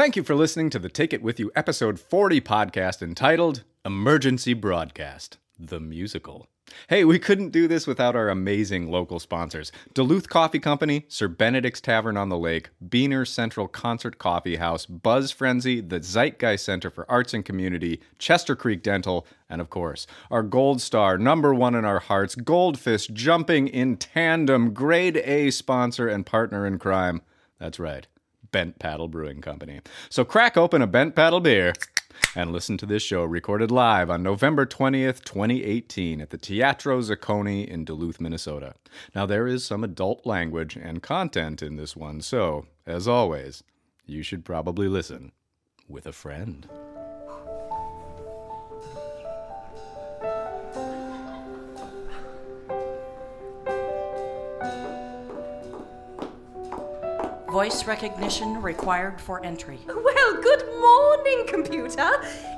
[0.00, 4.54] Thank you for listening to the Take It With You episode 40 podcast entitled Emergency
[4.54, 6.48] Broadcast, the musical.
[6.88, 11.82] Hey, we couldn't do this without our amazing local sponsors Duluth Coffee Company, Sir Benedict's
[11.82, 17.04] Tavern on the Lake, Beaner Central Concert Coffee House, Buzz Frenzy, the Zeitgeist Center for
[17.10, 21.84] Arts and Community, Chester Creek Dental, and of course, our gold star, number one in
[21.84, 27.20] our hearts, Goldfish jumping in tandem, grade A sponsor and partner in crime.
[27.58, 28.06] That's right,
[28.52, 29.80] Bent Paddle Brewing Company.
[30.08, 31.72] So crack open a Bent Paddle beer
[32.34, 37.66] and listen to this show recorded live on November 20th, 2018 at the Teatro Zuccone
[37.66, 38.74] in Duluth, Minnesota.
[39.14, 43.62] Now, there is some adult language and content in this one, so, as always,
[44.06, 45.32] you should probably listen
[45.88, 46.68] with a friend.
[57.50, 59.80] Voice recognition required for entry.
[59.88, 62.08] Well, good morning, computer.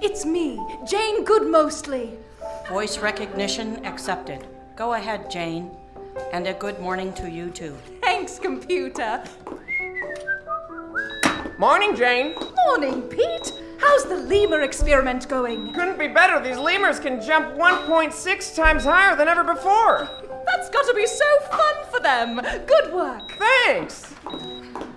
[0.03, 2.19] It's me, Jane Goodmostly.
[2.69, 4.47] Voice recognition accepted.
[4.77, 5.71] Go ahead, Jane.
[6.35, 7.75] And a good morning to you, too.
[8.03, 9.25] Thanks, computer.
[11.59, 12.35] Morning, Jane.
[12.67, 13.55] Morning, Pete.
[13.79, 15.73] How's the lemur experiment going?
[15.73, 16.39] Couldn't be better.
[16.39, 20.11] These lemurs can jump 1.6 times higher than ever before.
[20.47, 22.41] That's got to be so fun for them.
[22.67, 23.39] Good work.
[23.39, 24.15] Thanks.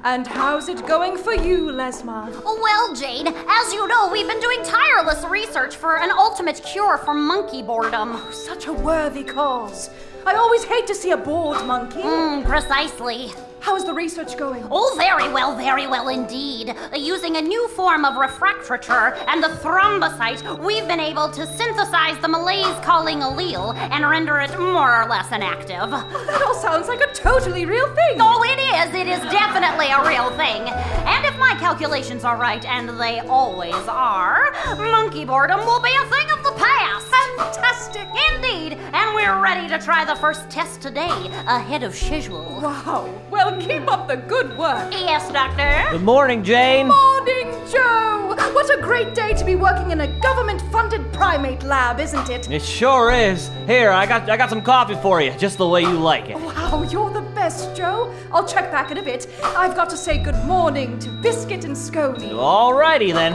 [0.03, 2.31] And how's it going for you, Lesma?
[2.43, 7.13] Well, Jane, as you know, we've been doing tireless research for an ultimate cure for
[7.13, 8.21] monkey boredom.
[8.31, 9.89] Such a worthy cause.
[10.25, 12.01] I always hate to see a bored monkey.
[12.01, 13.31] Mm, precisely.
[13.59, 14.63] How's the research going?
[14.69, 16.69] Oh, very well, very well indeed.
[16.69, 22.17] Uh, Using a new form of refractorature and the thrombocyte, we've been able to synthesize
[22.21, 25.89] the malaise calling allele and render it more or less inactive.
[25.89, 28.17] That all sounds like a totally real thing.
[28.19, 28.95] Oh, it is.
[28.95, 30.61] It is definitely a real thing.
[31.07, 36.05] And if my calculations are right, and they always are, monkey boredom will be a
[36.09, 37.07] thing of the past.
[37.37, 38.07] Fantastic.
[38.35, 38.73] Indeed.
[38.93, 41.09] And we're ready to try the first test today,
[41.47, 42.59] ahead of schedule.
[42.61, 43.09] Wow.
[43.29, 44.91] Well, keep up the good work.
[44.91, 45.91] Yes, Doctor.
[45.91, 46.87] Good morning, Jane.
[46.87, 48.35] Morning, Joe!
[48.53, 52.49] What a great day to be working in a government funded primate lab, isn't it?
[52.49, 53.49] It sure is.
[53.67, 56.37] Here, I got I got some coffee for you, just the way you like it.
[56.37, 58.13] Wow, you're the best, Joe.
[58.31, 59.27] I'll check back in a bit.
[59.43, 62.31] I've got to say good morning to Biscuit and Scony.
[62.31, 63.33] Alrighty then.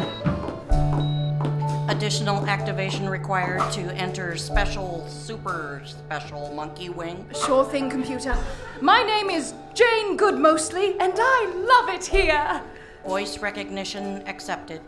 [1.90, 7.26] Additional activation required to enter special, super special monkey wing.
[7.44, 8.38] Sure thing, computer.
[8.80, 12.62] My name is Jane Goodmostly, and I love it here.
[13.04, 14.80] Voice recognition accepted.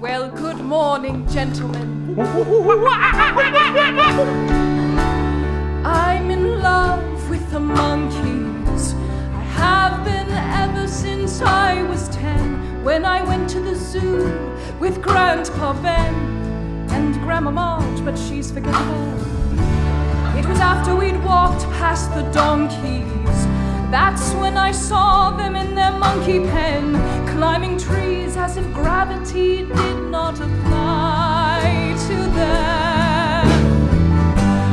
[0.00, 2.18] Well, good morning, gentlemen.
[5.86, 8.94] I'm in love with the monkeys.
[8.94, 14.26] I have been ever since I was ten, when I went to the zoo
[14.80, 16.14] with Grandpa Ben
[16.90, 19.12] and Grandma Marge, but she's forgettable.
[20.36, 23.38] It was after we'd walked past the donkeys.
[23.92, 26.94] That's when I saw them in their monkey pen,
[27.28, 33.46] climbing trees as if gravity did not apply to them.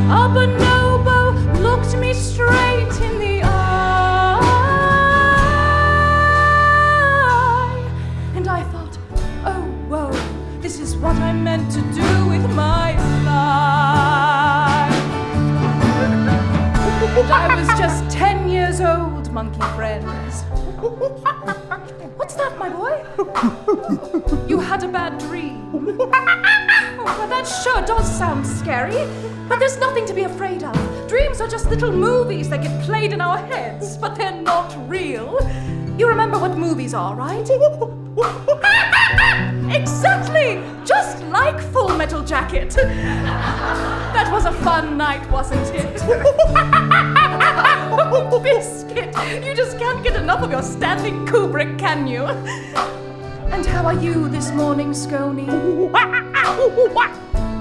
[0.10, 3.09] A bonobo looked me straight in
[11.02, 12.94] what I meant to do with my
[13.24, 14.94] life.
[17.18, 20.44] And I was just 10 years old, monkey friends.
[22.18, 23.02] What's that, my boy?
[24.48, 25.72] You had a bad dream.
[25.74, 29.08] Oh, well, that sure does sound scary.
[29.48, 30.76] But there's nothing to be afraid of.
[31.08, 35.40] Dreams are just little movies that get played in our heads, but they're not real.
[35.98, 37.50] You remember what movies are, right?
[39.72, 40.64] Exactly!
[40.86, 42.70] Just like Full Metal Jacket.
[42.76, 46.02] that was a fun night, wasn't it?
[47.92, 49.16] oh, Biscuit!
[49.44, 52.26] You just can't get enough of your Stanley Kubrick, can you?
[53.52, 55.48] And how are you this morning, Scony?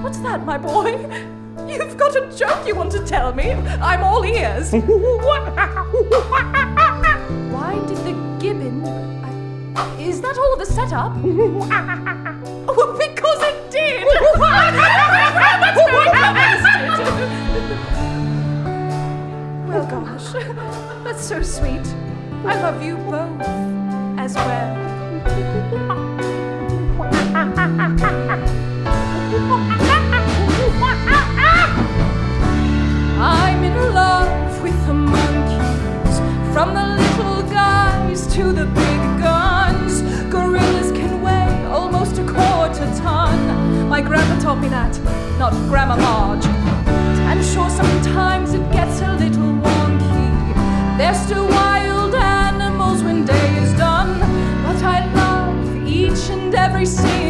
[0.02, 0.98] What's that, my boy?
[1.66, 3.52] You've got a joke you want to tell me?
[3.52, 4.72] I'm all ears.
[7.52, 9.17] Why did the gibbon.
[9.98, 11.12] Is that all of the setup?
[12.68, 14.08] oh, because it did!
[19.68, 20.32] Well, gosh,
[21.04, 21.86] that's so sweet.
[22.44, 23.42] I love you both
[24.18, 24.76] as well.
[33.20, 36.18] I'm in love with the monkeys,
[36.54, 38.52] from the little guys to
[44.02, 44.94] grandpa taught me that,
[45.38, 46.46] not Grandma Marge.
[47.30, 50.98] I'm sure, sometimes it gets a little wonky.
[50.98, 54.20] They're still wild animals when day is done,
[54.64, 57.27] but I love each and every single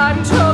[0.00, 0.49] Yes, I'm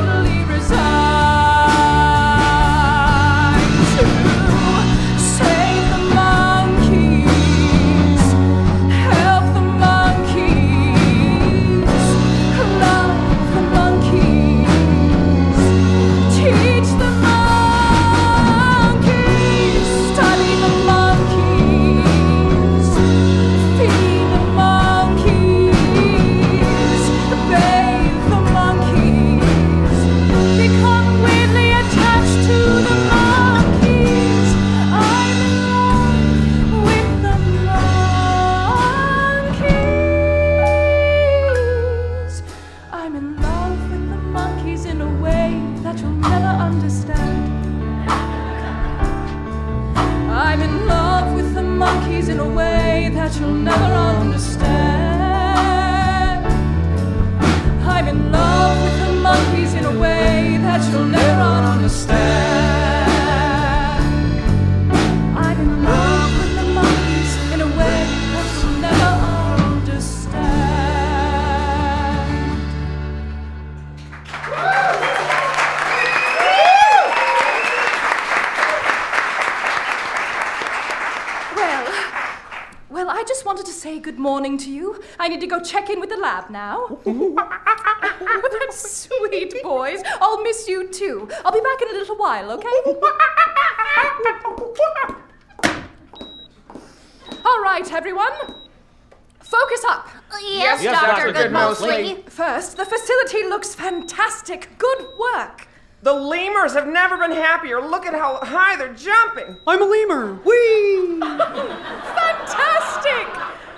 [86.46, 86.98] in with the lab now.
[88.60, 90.02] that's sweet, boys.
[90.20, 91.28] I'll miss you too.
[91.44, 92.66] I'll be back in a little while, okay?
[97.44, 98.30] All right, everyone.
[99.40, 100.08] Focus up.
[100.42, 101.06] Yes, Yes, Dr.
[101.06, 101.32] Dr.
[101.32, 102.28] Good Goodmostly.
[102.28, 104.68] First, the facility looks fantastic.
[104.78, 105.68] Good work.
[106.02, 107.80] The lemurs have never been happier.
[107.80, 109.56] Look at how high they're jumping.
[109.66, 110.34] I'm a lemur.
[110.44, 111.18] Whee!
[112.16, 113.28] Fantastic.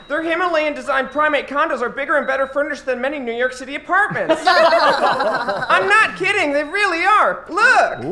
[0.08, 3.74] Their Himalayan designed primate condos are bigger and better furnished than many New York City
[3.74, 4.36] apartments.
[4.46, 7.44] I'm not kidding, they really are.
[7.48, 8.04] Look!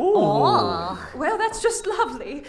[1.14, 2.44] Well, that's just lovely.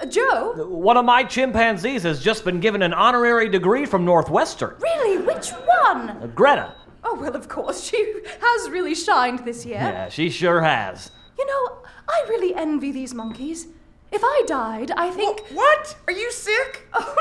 [0.00, 4.74] Uh, Joe, One of my chimpanzees has just been given an honorary degree from Northwestern.
[4.80, 6.10] really, which one?
[6.10, 6.74] Uh, Greta.
[7.02, 9.78] Oh, well, of course, she has really shined this year.
[9.78, 11.10] Yeah, she sure has.
[11.38, 13.66] You know, I really envy these monkeys.
[14.12, 15.40] If I died, I think.
[15.52, 15.96] What?
[16.06, 16.86] Are you sick?
[16.94, 17.14] Oh,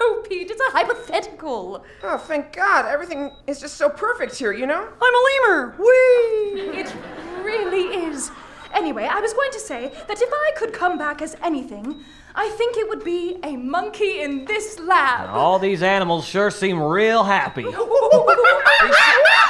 [0.00, 1.84] no, Pete, it's a hypothetical.
[2.02, 2.86] Oh, thank God.
[2.86, 4.88] Everything is just so perfect here, you know?
[5.02, 5.74] I'm a lemur.
[5.78, 6.80] Whee!
[6.80, 6.94] It
[7.42, 8.30] really is.
[8.72, 12.02] Anyway, I was going to say that if I could come back as anything,
[12.34, 15.28] I think it would be a monkey in this lab.
[15.30, 17.66] All these animals sure seem real happy.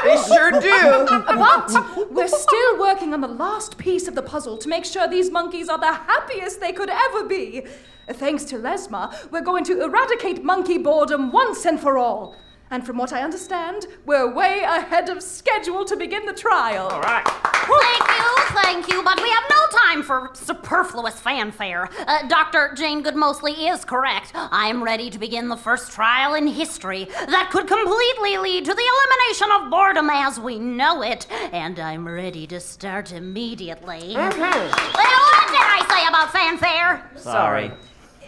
[0.04, 1.06] They sure do.
[1.08, 5.30] But we're still working on the last piece of the puzzle to make sure these
[5.30, 7.66] monkeys are the happiest they could ever be.
[8.08, 12.34] Thanks to Lesma, we're going to eradicate monkey boredom once and for all.
[12.72, 16.86] And from what I understand, we're way ahead of schedule to begin the trial.
[16.88, 17.22] All right.
[17.26, 21.90] Thank you, thank you, but we have no time for superfluous fanfare.
[22.06, 22.72] Uh, Dr.
[22.74, 24.32] Jane Goodmostly is correct.
[24.34, 28.82] I'm ready to begin the first trial in history that could completely lead to the
[28.82, 34.14] elimination of boredom as we know it, and I'm ready to start immediately.
[34.16, 37.10] Well, what did I say about fanfare?
[37.16, 37.70] Sorry.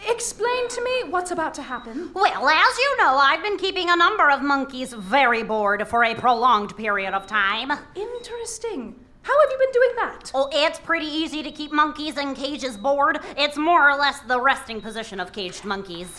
[0.09, 2.11] Explain to me what's about to happen.
[2.15, 6.15] Well, as you know, I've been keeping a number of monkeys very bored for a
[6.15, 7.73] prolonged period of time.
[7.95, 8.95] Interesting.
[9.23, 10.31] How have you been doing that?
[10.35, 13.21] Oh, it's pretty easy to keep monkeys in cages bored.
[13.39, 16.15] It's more or less the resting position of caged monkeys.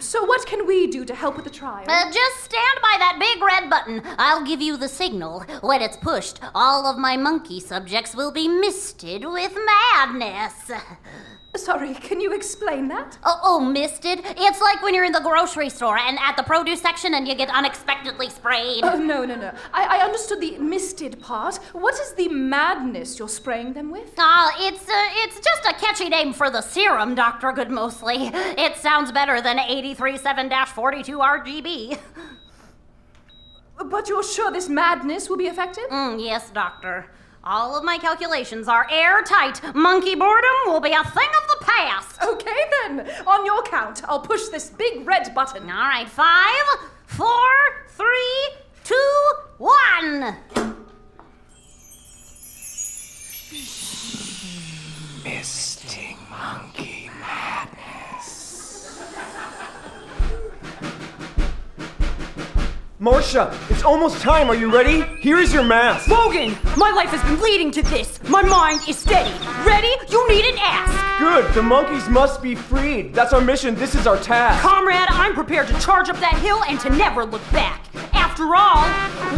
[0.00, 1.84] So, what can we do to help with the trial?
[1.86, 4.02] Uh, just stand by that big red button.
[4.18, 5.44] I'll give you the signal.
[5.60, 9.56] When it's pushed, all of my monkey subjects will be misted with
[9.94, 10.72] madness.
[11.56, 13.18] Sorry, can you explain that?
[13.24, 14.20] Oh, oh, misted?
[14.24, 17.34] It's like when you're in the grocery store and at the produce section and you
[17.34, 18.84] get unexpectedly sprayed.
[18.84, 19.52] Oh, no, no, no.
[19.74, 21.56] I, I understood the misted part.
[21.72, 24.14] What is the madness you're spraying them with?
[24.16, 28.30] Ah, it's uh, it's just a catchy name for the serum, Doctor Good mostly.
[28.32, 30.74] It sounds better than 837-42
[31.18, 31.98] RGB.
[33.86, 35.84] But you're sure this madness will be effective?
[35.90, 37.10] Mm, yes, Doctor.
[37.42, 39.74] All of my calculations are airtight.
[39.74, 42.22] Monkey boredom will be a thing of the past.
[42.22, 45.62] Okay then, on your count, I'll push this big red button.
[45.70, 46.64] All right, five,
[47.06, 47.28] four,
[47.88, 48.50] three,
[48.84, 49.22] two,
[49.56, 50.36] one.
[55.24, 57.79] Misty monkey madness.
[63.02, 64.50] Marcia, it's almost time.
[64.50, 65.04] Are you ready?
[65.20, 66.06] Here is your mask.
[66.06, 68.22] Logan, my life has been leading to this.
[68.28, 69.32] My mind is steady.
[69.64, 69.90] Ready?
[70.10, 71.18] You need an ask.
[71.18, 71.50] Good.
[71.54, 73.14] The monkeys must be freed.
[73.14, 73.74] That's our mission.
[73.74, 74.60] This is our task.
[74.60, 77.86] Comrade, I'm prepared to charge up that hill and to never look back.
[78.12, 78.84] After all,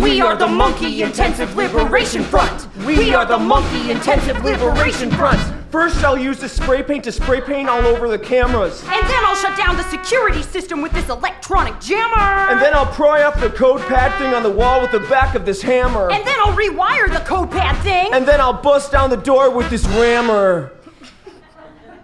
[0.03, 2.67] we are the Monkey Intensive Liberation Front.
[2.85, 5.62] We are the Monkey Intensive Liberation Front.
[5.73, 8.83] First, I'll use the spray paint to spray paint all over the cameras.
[8.83, 12.19] And then I'll shut down the security system with this electronic jammer.
[12.19, 15.35] And then I'll pry up the code pad thing on the wall with the back
[15.35, 16.13] of this hammer.
[16.13, 18.13] And then I'll rewire the code pad thing.
[18.13, 20.73] And then I'll bust down the door with this rammer.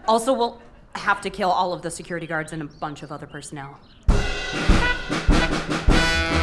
[0.06, 0.62] also, we'll
[0.94, 3.78] have to kill all of the security guards and a bunch of other personnel.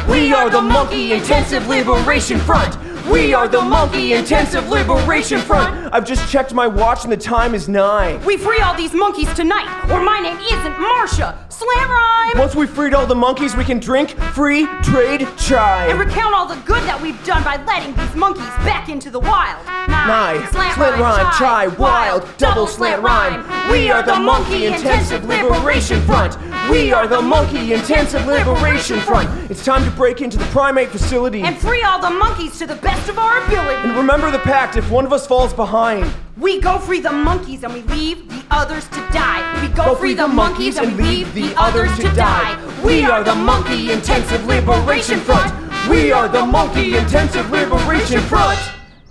[0.08, 2.76] We are the Monkey Intensive Liberation Front.
[3.10, 5.94] We are the Monkey Intensive Liberation Front.
[5.94, 8.24] I've just checked my watch and the time is nine.
[8.24, 11.38] We free all these monkeys tonight, or my name isn't Marcia.
[11.48, 12.38] Slam rhyme!
[12.38, 15.86] Once we've freed all the monkeys, we can drink, free, trade, chai.
[15.86, 19.20] And recount all the good that we've done by letting these monkeys back into the
[19.20, 19.64] wild.
[19.88, 23.44] Nine, slant rhyme, chai, wild, double slant rhyme.
[23.70, 26.36] We are the Monkey Intensive Liberation Front.
[26.70, 29.50] We are the Monkey Intensive Liberation Front.
[29.50, 31.42] It's time to break into the primate facility.
[31.42, 33.88] And free all the monkeys to the best of our ability.
[33.88, 36.12] And remember the pact if one of us falls behind.
[36.36, 39.62] We go free the monkeys and we leave the others to die.
[39.62, 42.56] We go, free the monkeys and we leave the others to die.
[42.84, 45.52] We are the Monkey Intensive Liberation Front.
[45.88, 48.58] We are the Monkey Intensive Liberation Front.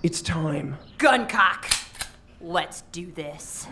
[0.04, 0.78] It's time.
[0.98, 1.72] Guncock.
[2.42, 3.68] Let's do this.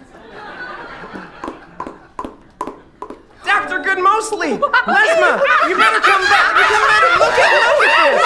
[3.44, 3.80] Dr.
[3.84, 4.56] Good Mostly!
[4.58, 5.32] Lesma,
[5.68, 6.58] you better come back.
[6.58, 8.24] You come better look at look at this.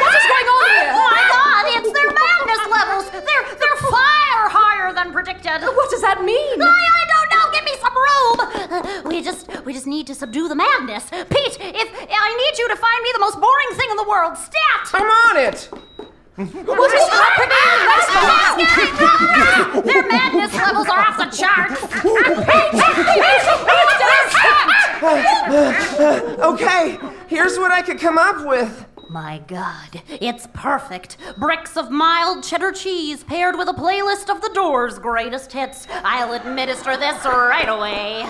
[0.00, 0.90] what is going on here?
[0.90, 2.94] Oh my god, it's their madness levels.
[3.14, 5.62] They're they're far higher than predicted.
[5.62, 6.62] What does that mean?
[6.62, 7.46] I, I don't know.
[7.54, 8.36] Give me some room.
[8.74, 11.08] Uh, we just we just need to subdue the madness.
[11.10, 14.36] Pete, if I need you to find me the most boring thing in the world,
[14.36, 14.90] stat.
[14.92, 15.70] I'm on it.
[16.36, 17.54] What is happening?
[19.86, 21.80] Their madness levels are off the charts.
[26.42, 28.84] Okay, here's what I could come up with.
[29.08, 31.16] My god, it's perfect.
[31.36, 35.86] Bricks of mild cheddar cheese paired with a playlist of the Doors' greatest hits.
[36.04, 38.24] I'll administer this right away.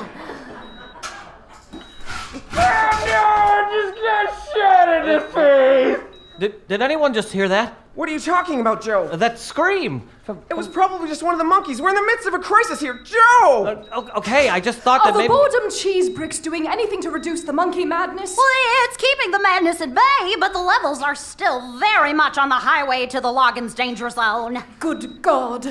[6.38, 7.78] Did, did anyone just hear that?
[7.95, 9.09] What are you talking about, Joe?
[9.16, 10.09] That scream.
[10.26, 11.83] It was probably just one of the monkeys.
[11.83, 12.95] We're in the midst of a crisis here.
[13.04, 13.85] Joe!
[13.93, 15.28] Uh, okay, I just thought Are that the maybe.
[15.28, 18.35] boredom cheese bricks doing anything to reduce the monkey madness?
[18.37, 18.47] Well,
[18.88, 22.54] it's keeping the madness at bay, but the levels are still very much on the
[22.54, 24.64] highway to the Loggins danger zone.
[24.81, 25.66] Good God.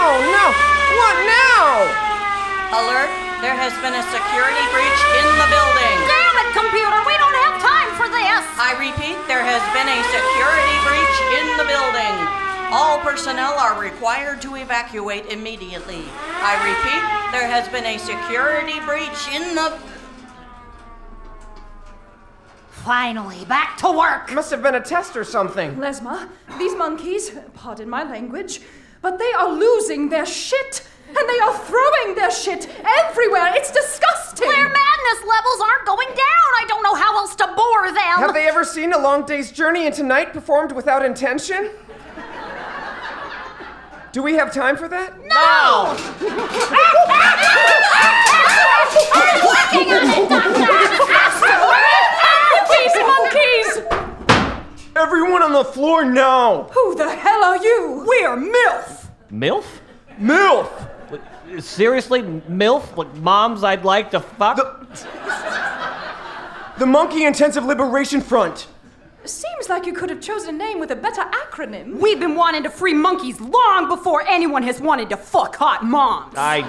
[0.00, 0.44] Oh no!
[0.94, 1.82] What now?
[2.78, 3.10] Alert,
[3.42, 5.96] there has been a security breach in the building.
[6.06, 7.47] Damn it, computer, we don't have time for this.
[8.56, 12.14] I repeat, there has been a security breach in the building.
[12.70, 16.04] All personnel are required to evacuate immediately.
[16.40, 17.02] I repeat,
[17.32, 19.78] there has been a security breach in the.
[22.84, 24.32] Finally, back to work.
[24.32, 25.76] Must have been a test or something.
[25.76, 26.28] Lesma,
[26.58, 28.60] these monkeys, pardon my language,
[29.02, 30.86] but they are losing their shit.
[31.08, 33.52] And they are throwing their shit everywhere.
[33.54, 34.46] It's disgusting.
[34.46, 36.50] Their madness levels aren't going down.
[36.60, 38.18] I don't know how else to bore them.
[38.18, 41.70] Have they ever seen a long day's journey into night performed without intention?
[44.12, 45.18] Do we have time for that?
[45.18, 45.94] No!
[52.56, 54.92] monkeys, monkeys!
[54.96, 56.64] Everyone on the floor now!
[56.72, 58.04] Who the hell are you?
[58.06, 59.08] We're MILF!
[59.30, 59.64] MILF?
[60.18, 60.87] MILF!
[61.60, 62.96] Seriously, MILF?
[62.96, 64.56] Like moms I'd like to fuck?
[64.56, 65.08] The
[66.78, 68.68] the Monkey Intensive Liberation Front!
[69.24, 71.98] Seems like you could have chosen a name with a better acronym.
[71.98, 76.34] We've been wanting to free monkeys long before anyone has wanted to fuck hot moms.
[76.36, 76.60] I.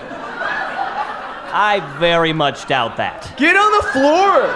[1.52, 3.34] I very much doubt that.
[3.38, 4.54] Get on the floor!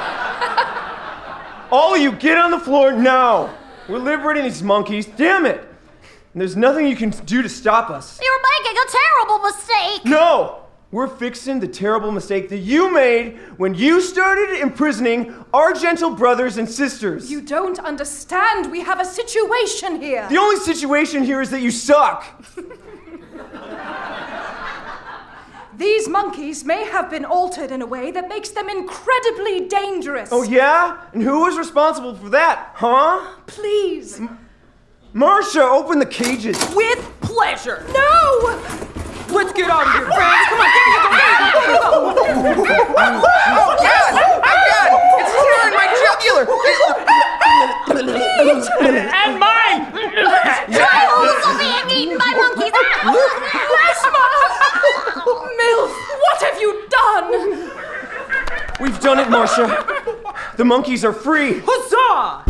[1.72, 3.56] All of you, get on the floor now!
[3.88, 5.73] We're liberating these monkeys, damn it!
[6.34, 8.20] And there's nothing you can do to stop us.
[8.22, 10.06] You're making a terrible mistake.
[10.06, 10.60] No!
[10.92, 16.58] We're fixing the terrible mistake that you made when you started imprisoning our gentle brothers
[16.58, 17.32] and sisters.
[17.32, 18.72] You don't understand.
[18.72, 20.28] We have a situation here.
[20.30, 22.24] The only situation here is that you suck.
[25.78, 30.30] These monkeys may have been altered in a way that makes them incredibly dangerous.
[30.32, 31.06] Oh, yeah?
[31.14, 33.34] And who was responsible for that, huh?
[33.48, 34.22] Please.
[35.16, 36.58] Marcia, open the cages.
[36.74, 37.86] With pleasure.
[37.94, 38.60] No!
[39.30, 40.48] Let's get out of here, friends.
[40.50, 41.10] Come on, give me the
[41.86, 42.18] Oh,
[43.78, 44.10] God!
[44.18, 44.90] Oh, God!
[45.22, 46.50] It's tearing my jugular!
[49.14, 49.82] and mine!
[50.74, 52.74] Charles are being eaten by monkeys!
[53.70, 54.26] Lashma!
[55.62, 57.30] Milf, what have you done?
[58.80, 59.86] We've done it, Marcia.
[60.58, 61.62] The monkeys are free.
[61.66, 62.44] Huzzah!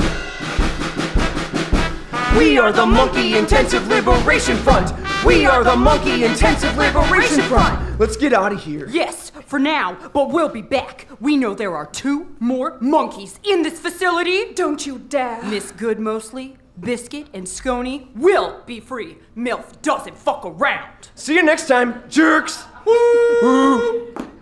[2.38, 4.92] We are the Monkey Intensive Liberation Front.
[5.24, 8.00] We are the Monkey Intensive Liberation Front.
[8.00, 8.88] Let's get out of here.
[8.90, 11.08] Yes, for now, but we'll be back.
[11.20, 14.54] We know there are two more monkeys in this facility.
[14.56, 15.44] Don't you dare.
[15.44, 19.18] Miss Good mostly, Biscuit, and Scony will be free.
[19.38, 21.10] MILF doesn't fuck around.
[21.14, 22.66] See you next time, jerks.
[22.84, 24.33] Pete!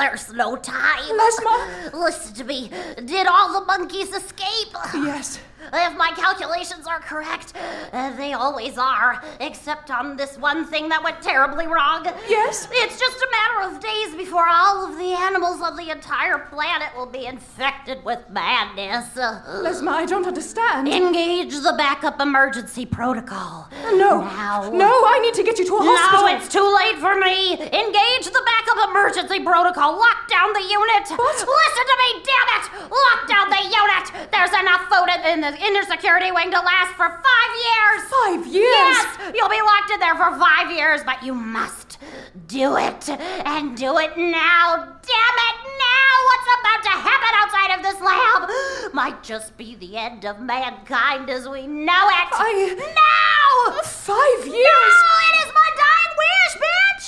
[0.00, 1.02] There's no time.
[1.02, 1.92] Lesma?
[1.92, 2.70] Listen to me.
[3.04, 4.74] Did all the monkeys escape?
[4.94, 5.38] Yes.
[5.72, 7.52] If my calculations are correct,
[7.92, 12.04] uh, they always are, except on this one thing that went terribly wrong.
[12.28, 12.68] Yes?
[12.70, 16.88] It's just a matter of days before all of the animals on the entire planet
[16.96, 19.06] will be infected with madness.
[19.16, 20.88] Lesma, I don't understand.
[20.88, 23.68] Engage the backup emergency protocol.
[23.94, 24.20] no.
[24.20, 24.70] Now.
[24.72, 26.26] No, I need to get you to a hospital.
[26.26, 27.54] No, it's too late for me.
[27.54, 29.98] Engage the backup emergency protocol.
[29.98, 31.06] Lock down the unit.
[31.16, 31.36] What?
[31.36, 32.64] Listen to me, damn it!
[32.90, 34.06] Lock down the unit.
[34.32, 38.02] There's enough food in, in the inner security wing to last for five years.
[38.10, 38.64] Five years?
[38.64, 41.98] Yes, you'll be locked in there for five years, but you must
[42.46, 44.76] do it and do it now.
[44.76, 46.10] Damn it, now!
[46.26, 51.28] What's about to happen outside of this lab might just be the end of mankind
[51.30, 52.28] as we know it.
[52.32, 53.80] I- Now!
[53.82, 54.54] Five years?
[54.56, 57.06] No, it is my dying wish, bitch!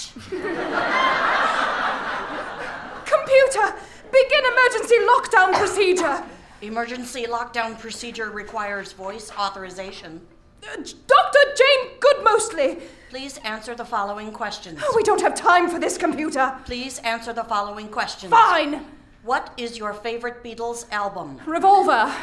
[3.05, 3.75] Computer,
[4.11, 6.25] begin emergency lockdown procedure.
[6.63, 10.21] Emergency lockdown procedure requires voice authorization.
[10.63, 11.39] Uh, Dr.
[11.57, 12.81] Jane Goodmostly.
[13.11, 14.79] Please answer the following questions.
[14.83, 16.57] Oh, we don't have time for this computer.
[16.65, 18.31] Please answer the following questions.
[18.31, 18.87] Fine.
[19.25, 21.41] What is your favorite Beatles album?
[21.47, 22.15] Revolver.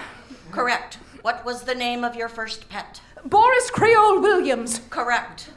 [0.51, 0.99] Correct.
[1.21, 3.01] What was the name of your first pet?
[3.25, 4.79] Boris Creole Williams.
[4.89, 5.49] Correct.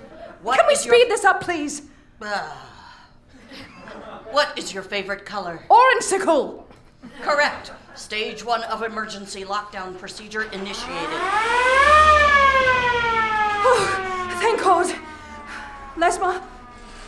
[0.42, 1.83] What Can we is your- speed this up, please?
[4.33, 5.61] What is your favorite color?
[5.68, 6.66] Orange sickle.
[7.20, 7.72] Correct.
[7.94, 11.20] Stage one of emergency lockdown procedure initiated.
[13.64, 14.94] Oh, thank God.
[15.96, 16.42] Lesma.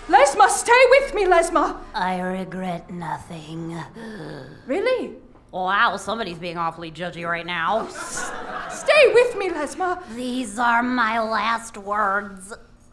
[0.09, 1.79] Lesma, stay with me, Lesma.
[1.95, 3.77] I regret nothing.
[4.67, 5.17] Really?
[5.53, 7.87] Wow, somebody's being awfully judgy right now.
[7.89, 10.03] Oh, stay with me, Lesma.
[10.17, 12.53] These are my last words.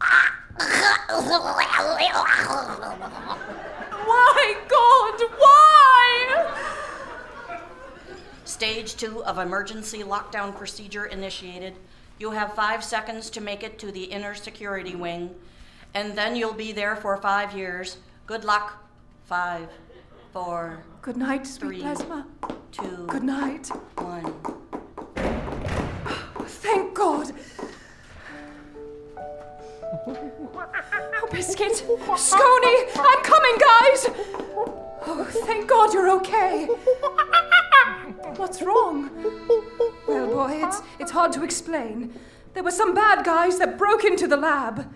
[4.04, 6.81] Why, God, why?
[8.56, 11.72] Stage two of emergency lockdown procedure initiated.
[12.18, 15.34] You have five seconds to make it to the inner security wing,
[15.94, 17.96] and then you'll be there for five years.
[18.26, 18.84] Good luck.
[19.24, 19.70] Five,
[20.34, 21.82] four, Good night, sweet Three.
[21.82, 22.26] Lesma.
[22.72, 23.68] two, Good night.
[23.96, 24.34] one.
[26.46, 27.32] Thank God.
[30.06, 31.72] Oh, Biscuit.
[31.72, 34.10] Scony, I'm coming, guys.
[35.06, 36.68] Oh, thank God you're okay.
[38.42, 39.08] What's wrong?
[40.08, 42.12] Well, boy, it's, it's hard to explain.
[42.54, 44.92] There were some bad guys that broke into the lab.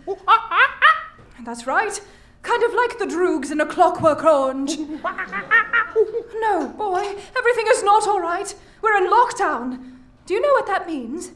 [1.45, 2.01] That's right.
[2.43, 4.77] Kind of like the droogs in a clockwork orange.
[4.77, 7.05] No, boy,
[7.39, 8.53] everything is not all right.
[8.83, 9.93] We're in lockdown.
[10.27, 11.31] Do you know what that means?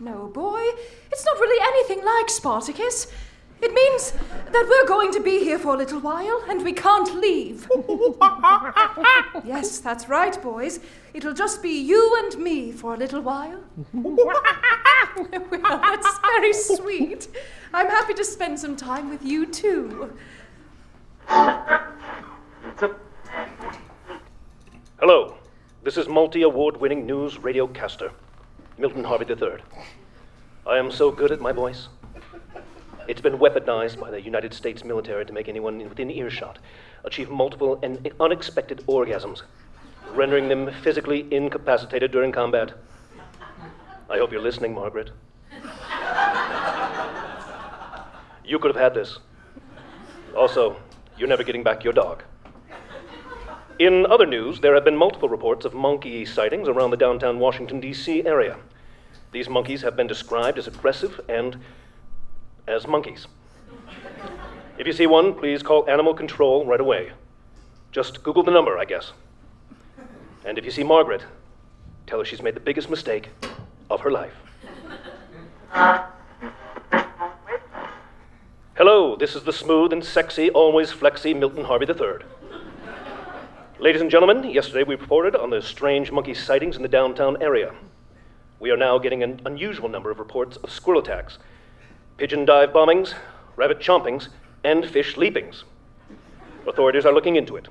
[0.00, 0.62] No, boy,
[1.12, 3.08] it's not really anything like Spartacus.
[3.64, 4.12] It means
[4.52, 7.66] that we're going to be here for a little while and we can't leave.
[9.44, 10.80] yes, that's right, boys.
[11.14, 13.60] It'll just be you and me for a little while.
[13.94, 17.28] well, that's very sweet.
[17.72, 20.12] I'm happy to spend some time with you, too.
[25.00, 25.38] Hello,
[25.82, 28.12] this is multi award winning news radiocaster,
[28.76, 29.56] Milton Harvey III.
[30.66, 31.88] I am so good at my voice.
[33.06, 36.58] It's been weaponized by the United States military to make anyone within earshot
[37.04, 39.42] achieve multiple and unexpected orgasms,
[40.12, 42.72] rendering them physically incapacitated during combat.
[44.08, 45.10] I hope you're listening, Margaret.
[48.46, 49.18] You could have had this.
[50.34, 50.76] Also,
[51.18, 52.22] you're never getting back your dog.
[53.78, 57.80] In other news, there have been multiple reports of monkey sightings around the downtown Washington,
[57.80, 58.24] D.C.
[58.24, 58.56] area.
[59.32, 61.58] These monkeys have been described as aggressive and
[62.66, 63.26] as monkeys.
[64.78, 67.12] If you see one, please call animal control right away.
[67.92, 69.12] Just Google the number, I guess.
[70.44, 71.24] And if you see Margaret,
[72.06, 73.30] tell her she's made the biggest mistake
[73.88, 74.34] of her life.
[78.76, 82.26] Hello, this is the smooth and sexy, always flexy Milton Harvey III.
[83.78, 87.72] Ladies and gentlemen, yesterday we reported on the strange monkey sightings in the downtown area.
[88.58, 91.38] we are now getting an unusual number of reports of squirrel attacks,
[92.16, 93.14] pigeon dive bombings,
[93.56, 94.28] rabbit chompings,
[94.62, 95.64] and fish leapings.
[96.66, 97.68] Authorities are looking into it.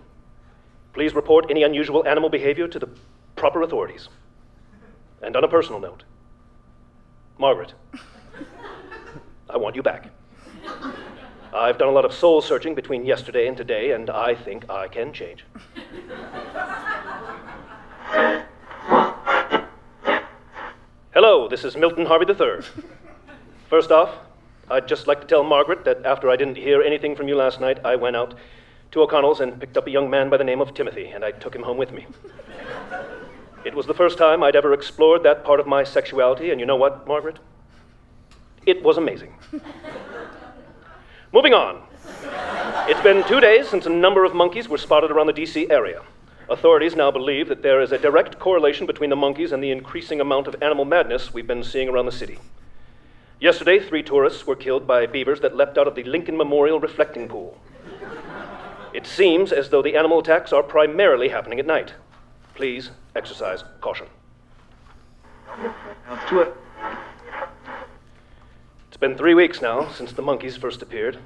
[0.93, 2.89] Please report any unusual animal behavior to the
[3.36, 4.10] proper authorities.
[5.21, 6.03] And on a personal note,
[7.38, 7.73] Margaret,
[9.49, 10.10] I want you back.
[11.53, 14.88] I've done a lot of soul searching between yesterday and today, and I think I
[14.88, 15.45] can change.
[21.13, 22.65] Hello, this is Milton Harvey III.
[23.69, 24.10] First off,
[24.69, 27.60] I'd just like to tell Margaret that after I didn't hear anything from you last
[27.60, 28.36] night, I went out
[28.91, 31.32] to O'Connell's and picked up a young man by the name of Timothy, and I
[31.32, 32.08] took him home with me.
[33.65, 36.65] It was the first time I'd ever explored that part of my sexuality, and you
[36.65, 37.39] know what, Margaret?
[38.65, 39.34] It was amazing.
[41.32, 41.82] Moving on.
[42.89, 46.02] It's been two days since a number of monkeys were spotted around the DC area.
[46.49, 50.19] Authorities now believe that there is a direct correlation between the monkeys and the increasing
[50.19, 52.38] amount of animal madness we've been seeing around the city.
[53.43, 57.27] Yesterday, three tourists were killed by beavers that leapt out of the Lincoln Memorial reflecting
[57.27, 57.60] pool.
[58.93, 61.93] It seems as though the animal attacks are primarily happening at night.
[62.56, 64.08] Please exercise caution.
[68.88, 71.17] It's been three weeks now since the monkeys first appeared.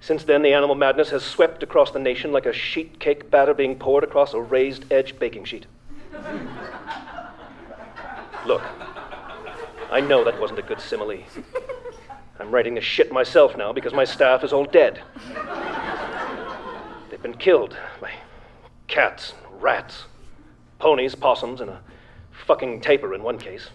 [0.00, 3.54] Since then, the animal madness has swept across the nation like a sheet cake batter
[3.54, 5.64] being poured across a raised edge baking sheet.
[8.44, 8.62] Look,
[9.90, 11.24] I know that wasn't a good simile.
[12.38, 15.00] I'm writing this shit myself now because my staff is all dead.
[17.10, 18.12] They've been killed by
[18.86, 20.04] cats, rats,
[20.78, 21.80] ponies, possums, and a
[22.46, 23.70] fucking tapir in one case.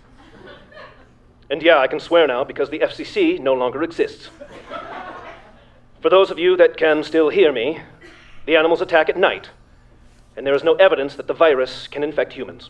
[1.50, 4.30] And yeah, I can swear now because the FCC no longer exists.
[6.02, 7.82] For those of you that can still hear me,
[8.46, 9.50] the animals attack at night,
[10.36, 12.70] and there is no evidence that the virus can infect humans.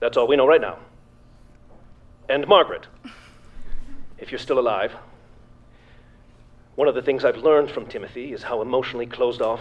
[0.00, 0.78] That's all we know right now.
[2.30, 2.86] And Margaret,
[4.16, 4.94] if you're still alive,
[6.76, 9.60] one of the things I've learned from Timothy is how emotionally closed off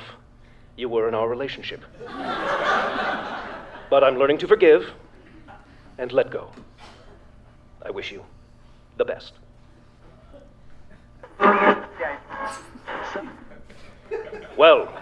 [0.77, 1.81] you were in our relationship.
[2.05, 4.91] but I'm learning to forgive
[5.97, 6.51] and let go.
[7.83, 8.23] I wish you
[8.97, 9.33] the best.
[14.55, 14.93] Well,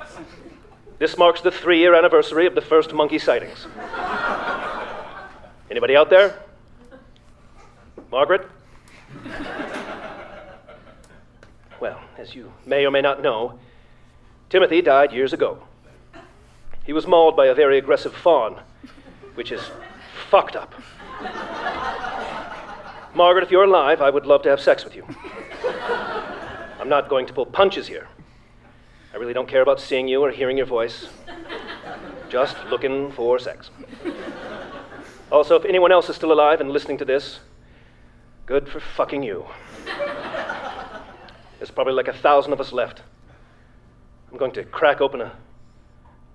[0.99, 3.67] this marks the three year anniversary of the first monkey sightings.
[5.69, 6.46] Anybody out there?
[8.11, 8.47] Margaret?
[11.79, 13.59] Well, as you may or may not know,
[14.49, 15.61] Timothy died years ago.
[16.85, 18.61] He was mauled by a very aggressive fawn,
[19.35, 19.61] which is
[20.29, 20.73] fucked up.
[23.13, 25.05] Margaret, if you're alive, I would love to have sex with you.
[26.79, 28.07] I'm not going to pull punches here.
[29.13, 31.07] I really don't care about seeing you or hearing your voice.
[32.29, 33.69] Just looking for sex.
[35.31, 37.39] Also, if anyone else is still alive and listening to this,
[38.47, 39.45] good for fucking you.
[41.59, 43.03] There's probably like a thousand of us left.
[44.31, 45.33] I'm going to crack open a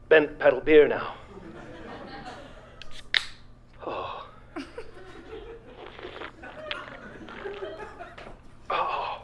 [0.08, 1.14] bent paddle beer now.
[3.86, 4.26] Oh.
[8.70, 9.22] Oh.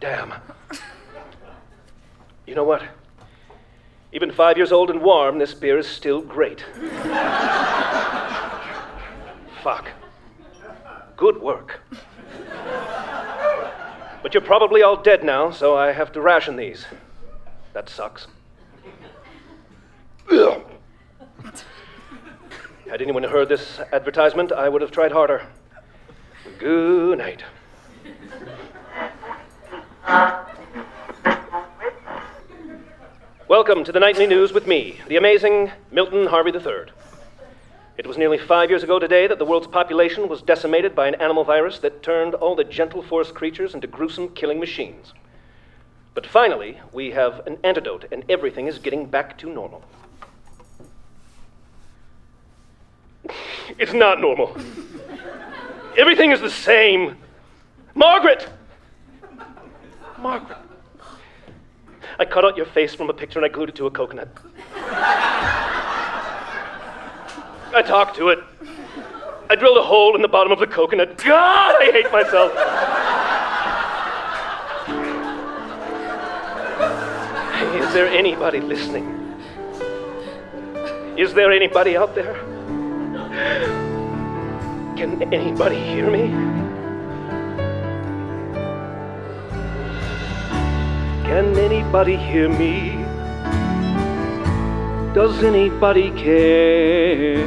[0.00, 0.34] Damn.
[2.46, 2.82] You know what?
[4.12, 6.62] Even five years old and warm, this beer is still great.
[9.62, 9.88] Fuck.
[11.16, 11.80] Good work.
[14.22, 16.86] But you're probably all dead now, so I have to ration these.
[17.72, 18.26] That sucks.
[22.88, 25.46] Had anyone heard this advertisement, I would have tried harder.
[26.58, 27.44] Good night.
[33.46, 36.93] Welcome to the nightly news with me, the amazing Milton Harvey III.
[37.96, 41.14] It was nearly five years ago today that the world's population was decimated by an
[41.16, 45.14] animal virus that turned all the gentle forest creatures into gruesome killing machines.
[46.12, 49.84] But finally, we have an antidote, and everything is getting back to normal.
[53.78, 54.56] It's not normal.
[55.96, 57.16] Everything is the same.
[57.94, 58.48] Margaret!
[60.18, 60.58] Margaret.
[62.18, 64.28] I cut out your face from a picture and I glued it to a coconut.
[67.74, 68.38] I talked to it.
[69.50, 71.18] I drilled a hole in the bottom of the coconut.
[71.18, 72.52] God, I hate myself.
[77.82, 79.06] Is there anybody listening?
[81.18, 82.34] Is there anybody out there?
[84.96, 86.28] Can anybody hear me?
[91.24, 93.03] Can anybody hear me?
[95.14, 97.46] Does anybody care?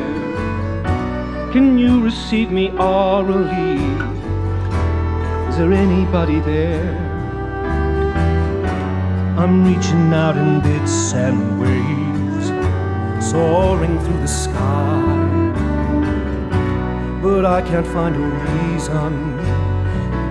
[1.52, 3.76] Can you receive me orally?
[5.50, 6.96] Is there anybody there?
[9.38, 12.48] I'm reaching out in bits and waves,
[13.30, 15.18] soaring through the sky.
[17.22, 19.38] But I can't find a reason.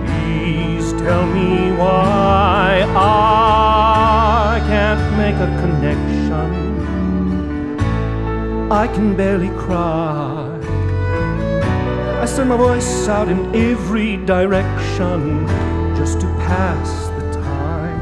[0.07, 6.06] Please tell me why I can't make a connection.
[8.69, 10.59] I can barely cry.
[12.21, 15.47] I send my voice out in every direction
[15.95, 17.97] just to pass the time.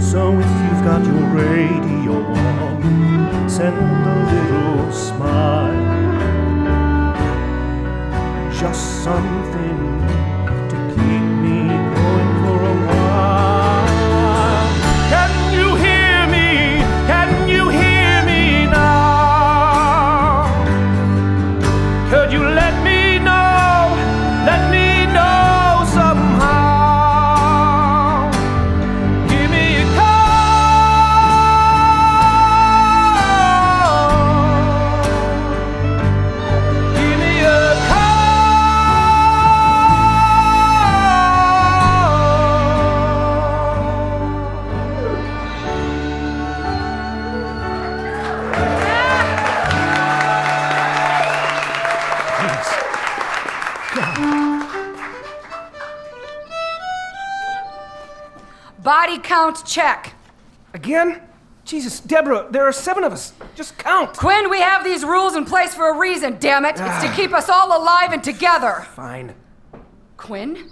[0.00, 5.88] So if you've got your radio on, send a little smile.
[8.52, 9.99] Just something
[59.50, 60.14] count check.
[60.74, 61.22] Again?
[61.64, 63.32] Jesus, Deborah, there are seven of us.
[63.54, 64.16] Just count.
[64.16, 66.70] Quinn, we have these rules in place for a reason, damn it.
[66.70, 67.12] It's to ah.
[67.14, 68.86] keep us all alive and together.
[68.94, 69.34] Fine.
[70.16, 70.70] Quinn?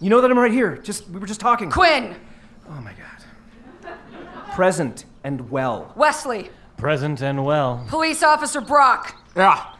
[0.00, 0.76] You know that I'm right here.
[0.76, 1.70] Just we were just talking.
[1.70, 2.14] Quinn!
[2.68, 3.96] Oh my god.
[4.54, 5.92] Present and well.
[5.96, 6.50] Wesley.
[6.76, 7.84] Present and well.
[7.88, 9.16] Police Officer Brock.
[9.34, 9.72] Yeah.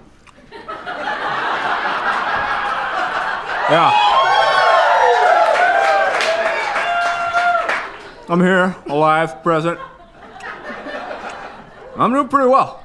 [3.69, 4.25] Yeah.
[8.28, 9.78] I'm here, alive, present.
[11.96, 12.82] I'm doing pretty well.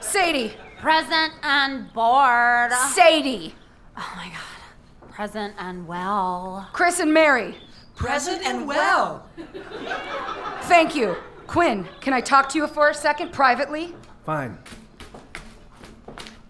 [0.00, 0.54] Sadie.
[0.80, 2.72] Present and bored.
[2.72, 3.54] Sadie.
[3.96, 5.12] Oh my god.
[5.12, 6.68] Present and well.
[6.72, 7.54] Chris and Mary.
[7.94, 9.28] Present and well.
[10.62, 11.16] Thank you.
[11.46, 13.94] Quinn, can I talk to you for a second privately?
[14.24, 14.58] Fine.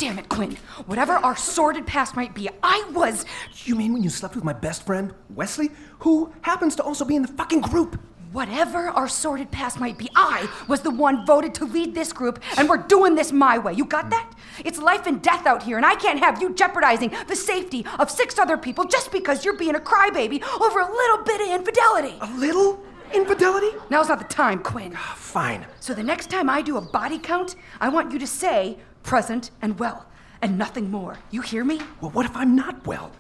[0.01, 0.57] Damn it, Quinn.
[0.87, 3.27] Whatever our sordid past might be, I was.
[3.67, 7.17] You mean when you slept with my best friend, Wesley, who happens to also be
[7.17, 8.01] in the fucking group?
[8.33, 12.43] Whatever our sordid past might be, I was the one voted to lead this group,
[12.57, 13.75] and we're doing this my way.
[13.75, 14.33] You got that?
[14.65, 18.11] It's life and death out here, and I can't have you jeopardizing the safety of
[18.11, 22.17] six other people just because you're being a crybaby over a little bit of infidelity.
[22.23, 22.83] A little
[23.13, 23.77] infidelity?
[23.91, 24.95] Now's not the time, Quinn.
[24.97, 25.67] Ah, fine.
[25.81, 29.51] So the next time I do a body count, I want you to say present
[29.63, 30.07] and well,
[30.43, 31.19] and nothing more.
[31.31, 31.81] You hear me?
[32.01, 33.11] Well, what if I'm not well?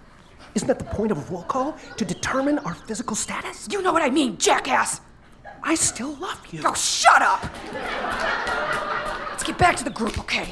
[0.54, 1.76] Isn't that the point of a roll call?
[1.96, 3.68] To determine our physical status?
[3.70, 5.00] You know what I mean, jackass!
[5.62, 6.62] I still love you.
[6.64, 7.42] Oh, shut up!
[9.30, 10.50] Let's get back to the group, okay?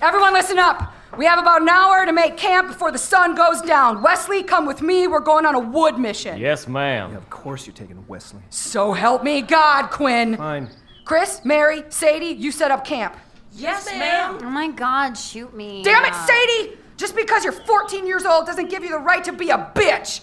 [0.00, 0.94] Everyone, listen up.
[1.16, 4.02] We have about an hour to make camp before the sun goes down.
[4.02, 5.08] Wesley, come with me.
[5.08, 6.38] We're going on a wood mission.
[6.38, 7.16] Yes, ma'am.
[7.16, 8.42] Of course you're taking Wesley.
[8.50, 10.36] So help me God, Quinn.
[10.36, 10.70] Fine.
[11.04, 13.16] Chris, Mary, Sadie, you set up camp.
[13.52, 14.38] Yes, ma'am.
[14.42, 15.82] Oh my god, shoot me.
[15.82, 16.78] Damn it, uh, Sadie!
[16.96, 20.22] Just because you're 14 years old doesn't give you the right to be a bitch.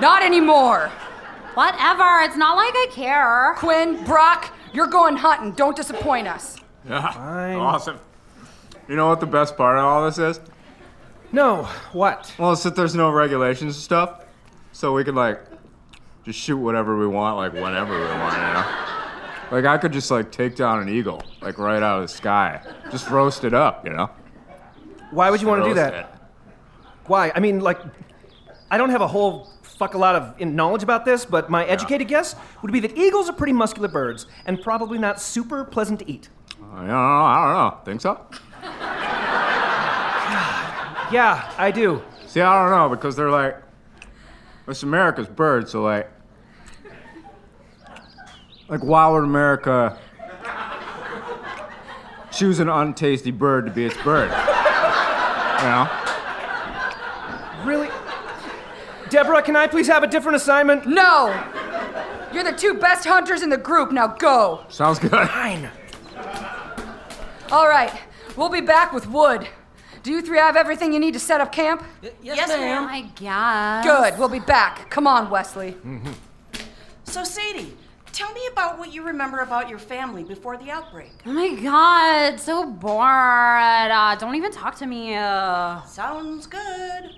[0.00, 0.90] Not anymore.
[1.54, 3.54] Whatever, it's not like I care.
[3.58, 5.52] Quinn, Brock, you're going hunting.
[5.52, 6.56] Don't disappoint us.
[6.88, 7.12] Yeah.
[7.12, 7.56] Fine.
[7.56, 7.98] Awesome.
[8.88, 10.40] You know what the best part of all this is?
[11.32, 12.32] No, what?
[12.38, 14.24] Well, it's that there's no regulations and stuff.
[14.72, 15.40] So we can like,
[16.24, 18.86] just shoot whatever we want, like, whenever we want, you know?
[19.50, 22.60] Like, I could just, like, take down an eagle, like, right out of the sky.
[22.90, 24.08] Just roast it up, you know?
[25.10, 26.28] Why would you want to do that?
[27.06, 27.32] Why?
[27.34, 27.78] I mean, like,
[28.70, 31.64] I don't have a whole fuck a lot of in- knowledge about this, but my
[31.64, 35.98] educated guess would be that eagles are pretty muscular birds and probably not super pleasant
[36.00, 36.28] to eat.
[36.62, 36.94] I don't know.
[36.94, 37.78] I don't know.
[37.84, 38.26] Think so?
[41.12, 42.02] Yeah, I do.
[42.28, 43.56] See, I don't know because they're like,
[44.68, 46.08] it's America's bird, so like,
[48.70, 49.98] like why would America
[52.32, 54.30] choose an untasty bird to be its bird?
[54.30, 55.88] You know?
[57.64, 57.88] Really?
[59.10, 60.86] Deborah, can I please have a different assignment?
[60.86, 61.28] No!
[62.32, 63.90] You're the two best hunters in the group.
[63.90, 64.64] Now go.
[64.68, 65.10] Sounds good.
[65.10, 65.68] Fine.
[67.50, 67.92] All right,
[68.36, 69.48] we'll be back with wood.
[70.04, 71.82] Do you three have everything you need to set up camp?
[72.22, 72.86] Yes, ma'am.
[72.88, 73.84] I guess.
[73.84, 74.88] Good, we'll be back.
[74.88, 75.72] Come on, Wesley.
[75.72, 76.12] Mm-hmm.
[77.04, 77.76] So, Sadie,
[78.20, 81.10] tell me about what you remember about your family before the outbreak.
[81.24, 83.00] Oh my god, so bored.
[83.00, 85.14] Uh, don't even talk to me.
[85.14, 85.80] Uh...
[85.84, 87.16] Sounds good.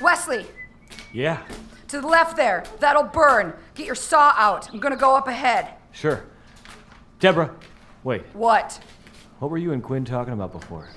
[0.00, 0.46] Wesley,
[1.12, 1.42] Yeah,
[1.88, 2.64] to the left there.
[2.80, 3.52] That'll burn.
[3.74, 4.68] Get your saw out.
[4.72, 5.74] I'm gonna go up ahead.
[5.92, 6.24] sure.
[7.20, 7.54] Deborah,
[8.02, 8.22] wait.
[8.32, 8.80] What?
[9.38, 10.88] What were you and Quinn talking about before?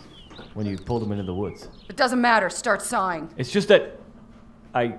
[0.53, 1.67] When you pulled him into the woods?
[1.89, 2.49] It doesn't matter.
[2.49, 3.29] Start sawing.
[3.37, 3.99] It's just that
[4.73, 4.95] I.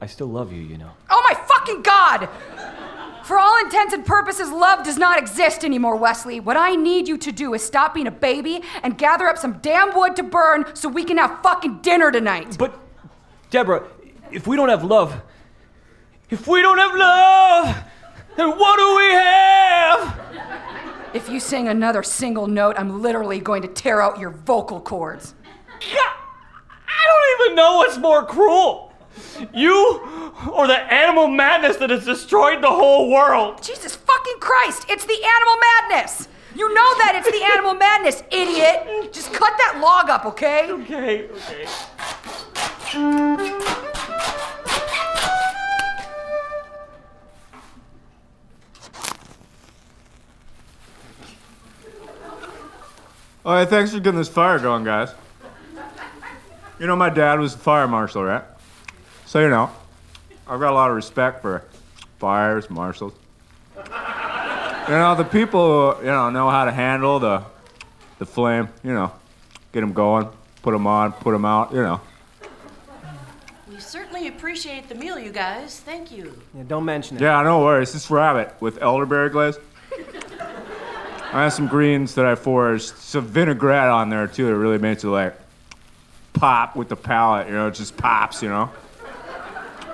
[0.00, 0.90] I still love you, you know.
[1.10, 2.28] Oh my fucking god!
[3.24, 6.40] For all intents and purposes, love does not exist anymore, Wesley.
[6.40, 9.58] What I need you to do is stop being a baby and gather up some
[9.58, 12.56] damn wood to burn so we can have fucking dinner tonight.
[12.58, 12.78] But,
[13.50, 13.86] Deborah,
[14.32, 15.20] if we don't have love.
[16.30, 17.76] If we don't have love,
[18.36, 20.20] then what do we have?
[21.14, 25.34] If you sing another single note, I'm literally going to tear out your vocal cords.
[25.80, 26.12] God,
[26.86, 28.87] I don't even know what's more cruel.
[29.54, 30.00] You
[30.52, 33.62] or the animal madness that has destroyed the whole world.
[33.62, 34.86] Jesus fucking Christ!
[34.88, 35.56] It's the animal
[35.90, 36.28] madness!
[36.54, 39.12] You know that it's the animal madness, idiot!
[39.12, 40.70] Just cut that log up, okay?
[40.70, 41.68] Okay, okay.
[53.44, 55.14] Oh, hey, thanks for getting this fire going, guys.
[56.78, 58.44] You know, my dad was a fire marshal, right?
[59.28, 59.70] So, you know,
[60.46, 61.62] I've got a lot of respect for
[62.18, 63.12] fires, marshals.
[63.76, 63.84] You
[64.94, 67.42] know, the people who, you know, know how to handle the,
[68.18, 69.12] the flame, you know,
[69.72, 70.30] get them going,
[70.62, 72.00] put them on, put them out, you know.
[73.68, 75.78] We certainly appreciate the meal, you guys.
[75.78, 76.32] Thank you.
[76.56, 77.20] Yeah, don't mention it.
[77.20, 77.92] Yeah, no worries.
[77.92, 79.58] This rabbit with elderberry glaze.
[81.34, 82.96] I have some greens that I foraged.
[82.96, 84.46] Some vinaigrette on there too.
[84.46, 85.38] That really makes it like
[86.32, 87.48] pop with the palate.
[87.48, 88.42] You know, it just pops.
[88.42, 88.70] You know,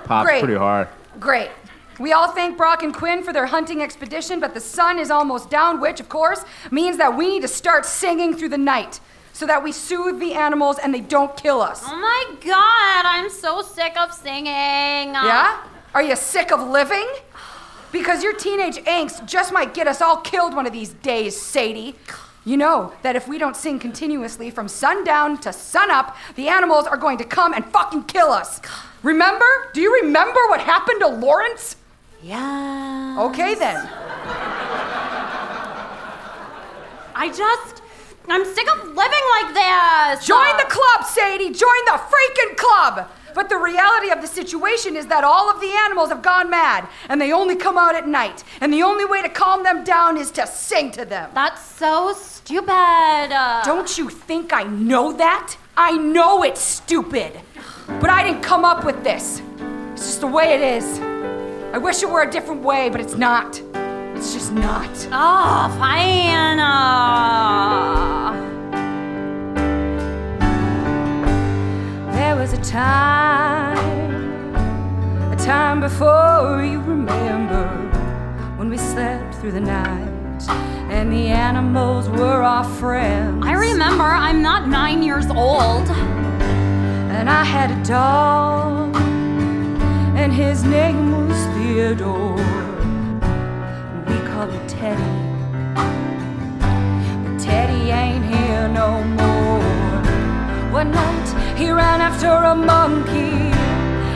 [0.05, 0.41] pops Great.
[0.41, 0.89] pretty hard.
[1.19, 1.51] Great.
[1.99, 5.49] We all thank Brock and Quinn for their hunting expedition, but the sun is almost
[5.49, 9.01] down, which, of course, means that we need to start singing through the night
[9.33, 11.83] so that we soothe the animals and they don't kill us.
[11.85, 15.15] Oh my god, I'm so sick of singing.
[15.15, 15.63] Uh, yeah?
[15.95, 17.09] Are you sick of living?
[17.93, 21.95] Because your teenage angst just might get us all killed one of these days, Sadie.
[22.45, 26.97] You know that if we don't sing continuously from sundown to sunup, the animals are
[26.97, 28.61] going to come and fucking kill us.
[29.05, 29.45] Remember?
[29.75, 31.77] Do you remember what happened to Lawrence?
[32.23, 33.19] Yeah.
[33.21, 33.87] Okay then.
[37.15, 37.83] I just.
[38.27, 40.27] I'm sick of living like this.
[40.27, 41.53] Join the club, Sadie!
[41.53, 43.11] Join the freaking club!
[43.35, 46.89] But the reality of the situation is that all of the animals have gone mad,
[47.11, 48.43] and they only come out at night.
[48.63, 51.31] And the only way to calm them down is to sing to them.
[51.35, 52.71] That's so stupid.
[52.71, 55.57] Uh, Don't you think I know that?
[55.77, 57.41] I know it's stupid.
[57.87, 59.43] But I didn't come up with this.
[59.93, 61.01] It's just the way it is.
[61.75, 63.61] I wish it were a different way, but it's not.
[64.17, 64.91] It's just not.
[65.13, 65.71] Oh.
[66.61, 66.75] Uh...
[72.13, 73.77] There was a time,
[75.33, 77.69] a time before you remember,
[78.57, 80.11] when we slept through the night
[80.91, 83.45] and the animals were our friends.
[83.45, 85.89] I remember I'm not nine years old.
[87.17, 88.95] And I had a dog,
[90.21, 92.37] and his name was Theodore.
[94.09, 95.15] We called him Teddy.
[97.23, 99.63] But Teddy ain't here no more.
[100.81, 103.37] One night he ran after a monkey,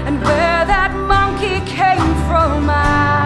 [0.06, 3.17] and where that monkey came from, I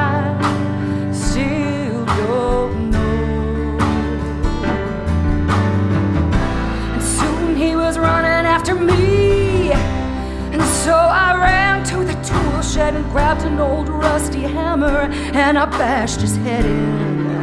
[10.83, 15.67] so I ran to the tool shed and grabbed an old rusty hammer, and I
[15.67, 17.41] bashed his head in.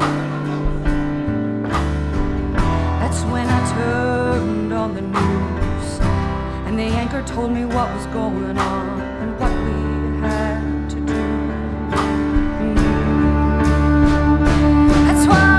[2.99, 5.99] That's when I turned on the news,
[6.67, 9.71] and the anchor told me what was going on and what we
[10.27, 11.23] had to do.
[12.61, 13.27] Mm-hmm.
[15.07, 15.58] That's why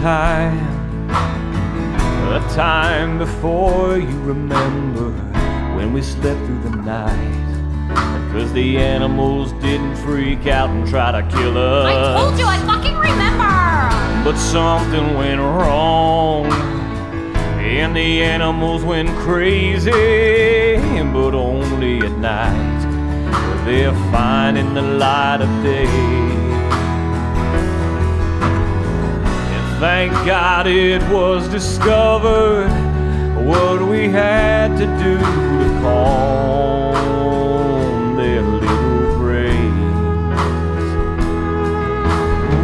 [0.00, 0.58] time.
[2.32, 5.10] A time before you remember
[5.76, 7.46] when we slept through the night.
[8.32, 11.86] Cause the animals didn't freak out and try to kill us.
[11.86, 14.24] I told you I fucking remember!
[14.24, 16.46] But something went wrong.
[17.62, 19.90] And the animals went crazy,
[21.12, 23.64] but only at night.
[23.64, 26.25] They're fine in the light of day.
[29.78, 32.68] Thank God it was discovered
[33.36, 36.96] what we had to do to calm
[38.16, 39.66] their little brains.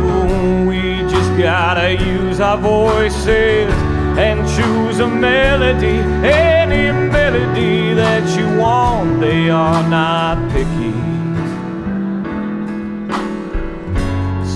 [0.01, 3.71] Ooh, we just gotta use our voices
[4.17, 9.21] and choose a melody, any melody that you want.
[9.21, 11.02] They are not picky.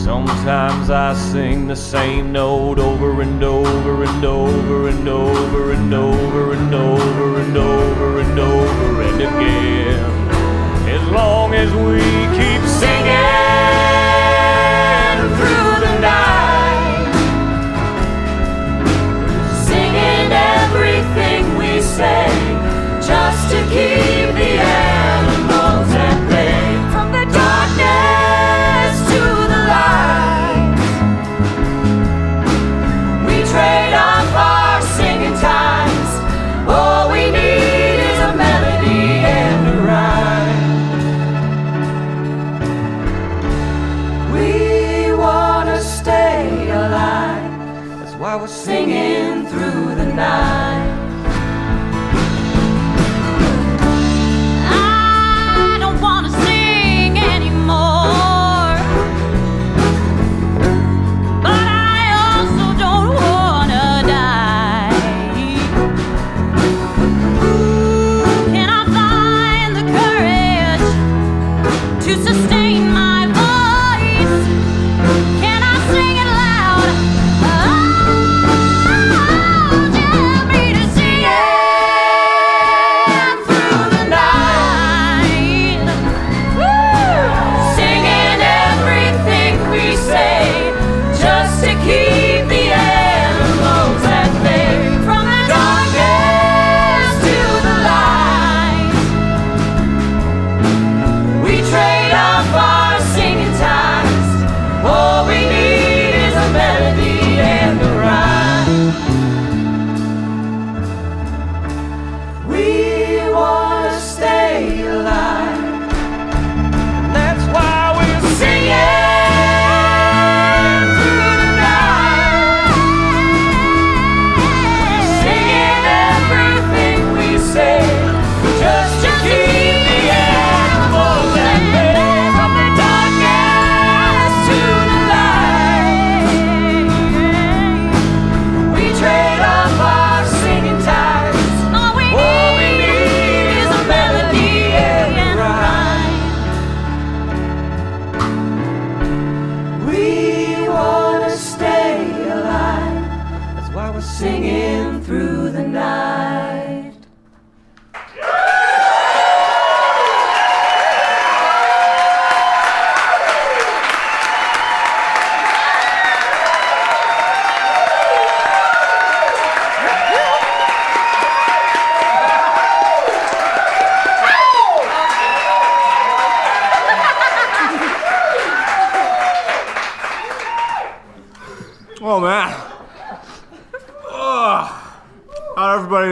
[0.06, 6.52] Sometimes I sing the same note over and over and over and over and over
[6.52, 10.28] and over and over and over and again.
[10.88, 11.98] As long as we
[12.38, 13.16] keep singing
[15.38, 17.10] through the night,
[19.66, 22.28] Singing everything we say
[23.02, 24.25] just to keep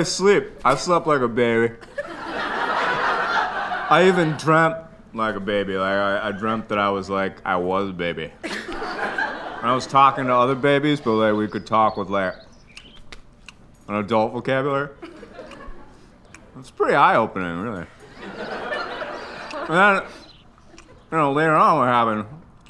[0.04, 0.60] Everybody sleep?
[0.64, 1.74] I slept like a baby.
[3.86, 4.76] I even dreamt
[5.14, 5.76] like a baby.
[5.76, 8.30] Like I, I dreamt that I was like I was a baby.
[8.42, 12.34] And I was talking to other babies, but like we could talk with like
[13.88, 14.90] an adult vocabulary.
[16.58, 17.86] It's pretty eye-opening, really.
[19.56, 20.02] And then,
[21.10, 22.26] you know, later on, what happened?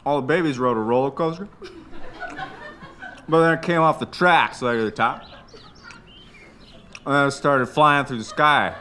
[0.06, 1.48] All the babies rode a roller coaster.
[3.28, 5.24] But then it came off the tracks, like at the top.
[7.06, 8.74] And it started flying through the sky.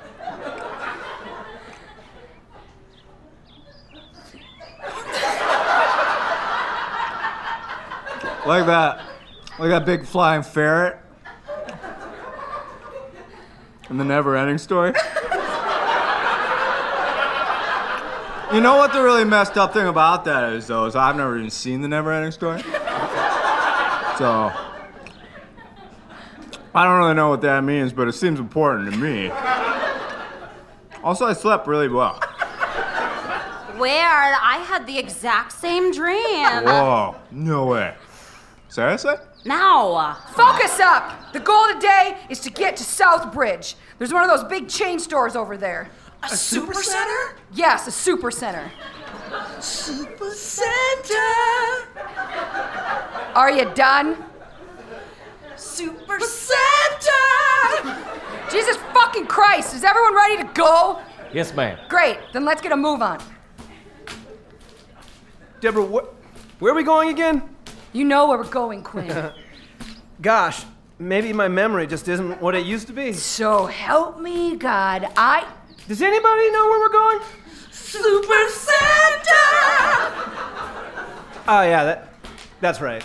[8.45, 9.01] like that,
[9.59, 10.99] like that big flying ferret.
[13.89, 14.93] In the never ending story.
[18.53, 21.37] you know what the really messed up thing about that is, though, is I've never
[21.37, 22.61] even seen the never ending story.
[24.17, 24.51] So,
[26.75, 29.29] I don't really know what that means, but it seems important to me.
[31.03, 32.19] Also, I slept really well.
[33.77, 34.35] Where?
[34.41, 36.63] I had the exact same dream.
[36.63, 37.93] Whoa, no way.
[38.69, 39.15] Seriously?
[39.45, 40.17] Now.
[40.35, 41.31] Focus up!
[41.33, 43.75] The goal today is to get to Southbridge.
[43.99, 45.89] There's one of those big chain stores over there.
[46.23, 47.35] A super center?
[47.51, 48.71] Yes, a super center.
[49.59, 51.17] Super center.
[53.35, 54.23] Are you done?
[55.63, 57.13] Super Santa!
[58.51, 61.01] Jesus fucking Christ, is everyone ready to go?
[61.33, 61.79] Yes, ma'am.
[61.89, 63.19] Great, then let's get a move on.
[65.61, 67.41] Deborah, wh- where are we going again?
[67.93, 69.31] You know where we're going, Quinn.
[70.21, 70.65] Gosh,
[70.99, 73.13] maybe my memory just isn't what it used to be.
[73.13, 75.47] so help me God, I.
[75.87, 77.19] Does anybody know where we're going?
[77.71, 79.37] Super Santa!
[81.47, 82.13] Oh, yeah, that,
[82.61, 83.03] that's right.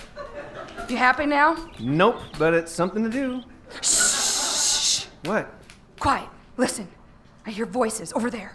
[0.88, 1.68] You happy now?
[1.78, 3.42] Nope, but it's something to do.
[3.82, 5.04] Shh.
[5.24, 5.52] What?
[6.00, 6.28] Quiet.
[6.56, 6.88] Listen.
[7.44, 8.54] I hear voices over there.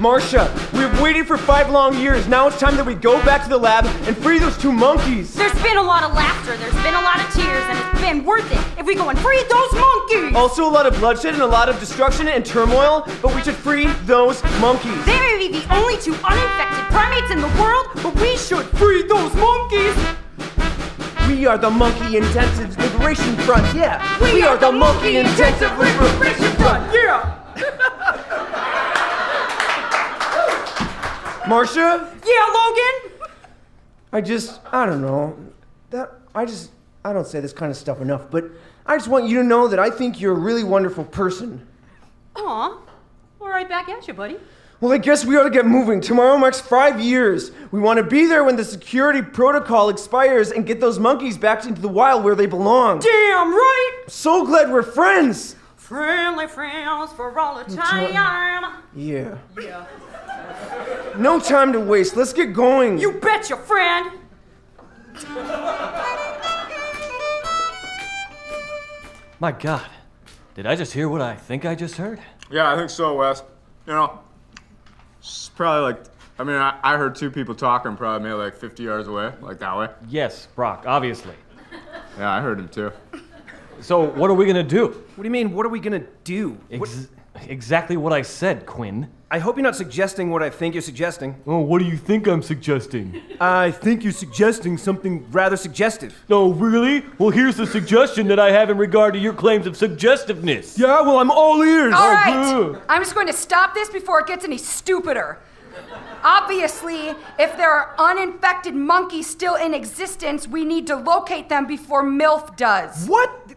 [0.00, 2.26] Marcia, we've waited for five long years.
[2.26, 5.32] Now it's time that we go back to the lab and free those two monkeys.
[5.34, 8.24] There's been a lot of laughter, there's been a lot of tears, and it's been
[8.24, 10.34] worth it if we go and free those monkeys!
[10.34, 13.54] Also, a lot of bloodshed and a lot of destruction and turmoil, but we should
[13.54, 15.04] free those monkeys.
[15.06, 19.04] They may be the only two uninfected primates in the world, but we should free
[19.06, 20.23] those monkeys!
[21.28, 24.00] We are the Monkey Intensive Liberation Front, yeah.
[24.22, 27.40] We, are the Monkey Intensive Liberation Front, yeah.
[31.48, 33.28] Marcia, Yeah, Logan?
[34.12, 35.36] I just, I don't know.
[35.90, 36.70] That I just,
[37.04, 38.44] I don't say this kind of stuff enough, but
[38.86, 41.66] I just want you to know that I think you're a really wonderful person.
[42.36, 42.78] Aw,
[43.40, 44.38] all right back at you, buddy.
[44.84, 46.02] Well, I guess we ought to get moving.
[46.02, 47.52] Tomorrow marks five years.
[47.70, 51.64] We want to be there when the security protocol expires and get those monkeys back
[51.64, 52.98] into the wild where they belong.
[52.98, 54.02] Damn right!
[54.08, 55.56] So glad we're friends.
[55.76, 58.12] Friendly friends for all the time.
[58.94, 59.38] Yeah.
[59.56, 59.86] Yeah.
[61.16, 62.14] No time to waste.
[62.14, 62.98] Let's get going.
[62.98, 64.18] You betcha, friend!
[69.40, 69.88] My God.
[70.54, 72.20] Did I just hear what I think I just heard?
[72.50, 73.42] Yeah, I think so, Wes.
[73.86, 74.20] You know,
[75.24, 76.04] it's probably like,
[76.38, 79.58] I mean, I, I heard two people talking probably maybe like 50 yards away, like
[79.60, 79.88] that way.
[80.08, 81.34] Yes, Brock, obviously.
[82.18, 82.92] Yeah, I heard him too.
[83.80, 84.88] So, what are we gonna do?
[84.88, 86.58] What do you mean, what are we gonna do?
[86.68, 87.08] What- Ex-
[87.48, 89.10] exactly what I said, Quinn.
[89.34, 91.34] I hope you're not suggesting what I think you're suggesting.
[91.44, 93.20] Oh, what do you think I'm suggesting?
[93.40, 96.24] I think you're suggesting something rather suggestive.
[96.30, 97.04] Oh, really?
[97.18, 100.78] Well, here's the suggestion that I have in regard to your claims of suggestiveness.
[100.78, 101.92] Yeah, well, I'm all ears.
[101.92, 102.82] All oh, right, good.
[102.88, 105.40] I'm just going to stop this before it gets any stupider.
[106.22, 112.04] Obviously, if there are uninfected monkeys still in existence, we need to locate them before
[112.04, 113.08] MILF does.
[113.08, 113.54] What?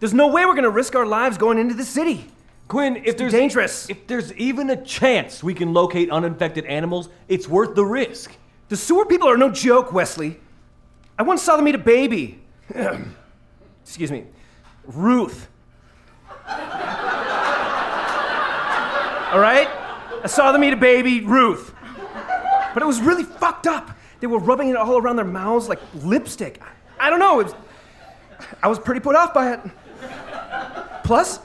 [0.00, 2.26] There's no way we're gonna risk our lives going into the city.
[2.72, 3.90] Quinn, if there's dangerous.
[3.90, 8.34] if there's even a chance we can locate uninfected animals, it's worth the risk.
[8.70, 10.40] The sewer people are no joke, Wesley.
[11.18, 12.40] I once saw them eat a baby.
[13.82, 14.24] Excuse me.
[14.86, 15.50] Ruth.
[16.48, 16.56] All
[19.38, 19.68] right?
[20.24, 21.74] I saw them eat a baby, Ruth.
[22.72, 23.90] But it was really fucked up.
[24.20, 26.62] They were rubbing it all around their mouths like lipstick.
[26.98, 27.36] I don't know.
[27.36, 27.54] Was,
[28.62, 29.60] I was pretty put off by it.
[31.04, 31.38] Plus,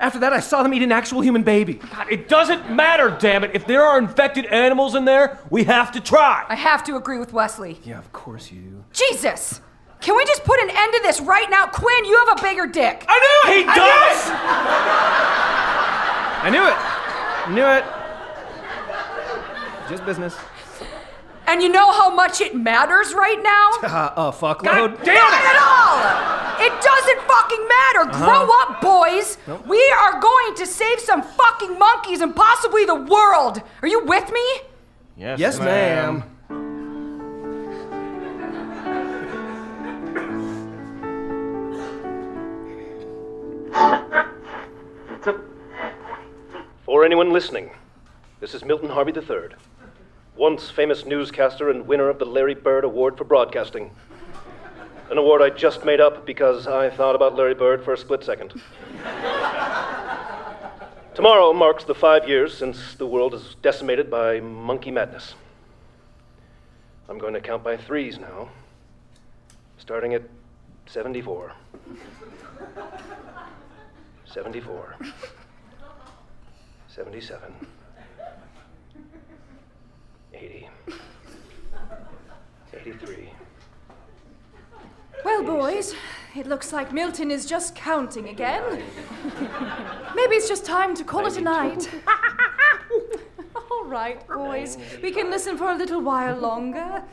[0.00, 1.74] after that, I saw them eat an actual human baby.
[1.74, 3.52] God, it doesn't matter, damn it.
[3.54, 6.44] If there are infected animals in there, we have to try.
[6.48, 7.78] I have to agree with Wesley.
[7.84, 8.84] Yeah, of course you do.
[8.92, 9.60] Jesus!
[10.00, 11.66] Can we just put an end to this right now?
[11.66, 13.04] Quinn, you have a bigger dick.
[13.08, 13.56] I knew it!
[13.56, 14.30] He does!
[16.44, 16.74] I knew it.
[17.46, 17.84] I knew it.
[19.90, 20.36] Just business.
[21.46, 23.70] And you know how much it matters right now?
[23.94, 24.64] Uh, a fuckload.
[24.64, 26.33] God damn Not at all!
[26.58, 28.00] It doesn't fucking matter.
[28.10, 28.24] Uh-huh.
[28.24, 29.38] Grow up, boys.
[29.66, 33.60] We are going to save some fucking monkeys and possibly the world.
[33.82, 34.44] Are you with me?
[35.16, 36.24] Yes, Yes, ma'am.
[46.84, 47.70] For anyone listening,
[48.40, 49.48] this is Milton Harvey III,
[50.36, 53.90] once famous newscaster and winner of the Larry Bird Award for Broadcasting.
[55.10, 58.24] An award I just made up because I thought about Larry Bird for a split
[58.24, 58.54] second.
[61.14, 65.34] Tomorrow marks the five years since the world is decimated by monkey madness.
[67.08, 68.48] I'm going to count by threes now,
[69.76, 70.22] starting at
[70.86, 71.52] 74.
[74.24, 74.96] 74.
[76.88, 77.54] 77.
[80.32, 80.68] 80.
[82.72, 83.33] 83.
[85.24, 85.94] Well, boys,
[86.36, 88.62] It looks like Milton is just counting again.
[90.14, 91.88] Maybe it's just time to call it a night.
[93.70, 94.76] All right, boys.
[95.02, 97.04] We can listen for a little while longer.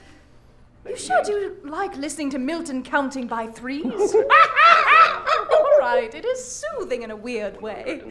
[0.88, 4.16] You sure do like listening to Milton counting by threes?
[5.54, 8.02] All right, it is soothing in a weird way.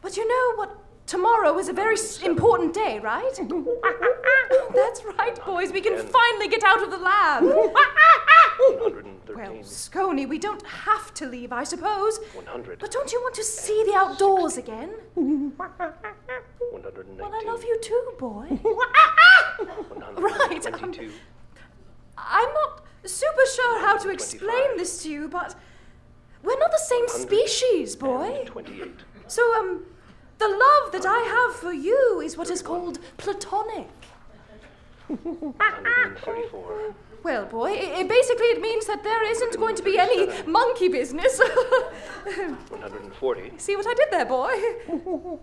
[0.00, 0.81] But you know what?
[1.06, 3.32] Tomorrow is a very important day, right?
[4.74, 5.72] That's right, boys.
[5.72, 7.44] We can finally get out of the lab.
[9.34, 12.18] Well, Scony, we don't have to leave, I suppose.
[12.34, 12.78] 100.
[12.78, 14.90] But don't you want to see the outdoors again?
[15.16, 18.60] Well, I love you too, boy.
[20.16, 20.66] Right.
[20.66, 20.94] Um,
[22.18, 25.54] I'm not super sure how to explain this to you, but
[26.42, 28.42] we're not the same species, boy.
[28.46, 28.90] 28.
[29.28, 29.84] So, um,
[30.38, 33.88] the love that I have for you is what is called platonic.
[37.24, 40.88] Well, boy, i i- basically it means that there isn't going to be any monkey
[40.88, 41.38] business.
[41.38, 43.52] 140.
[43.58, 44.50] See what I did there, boy?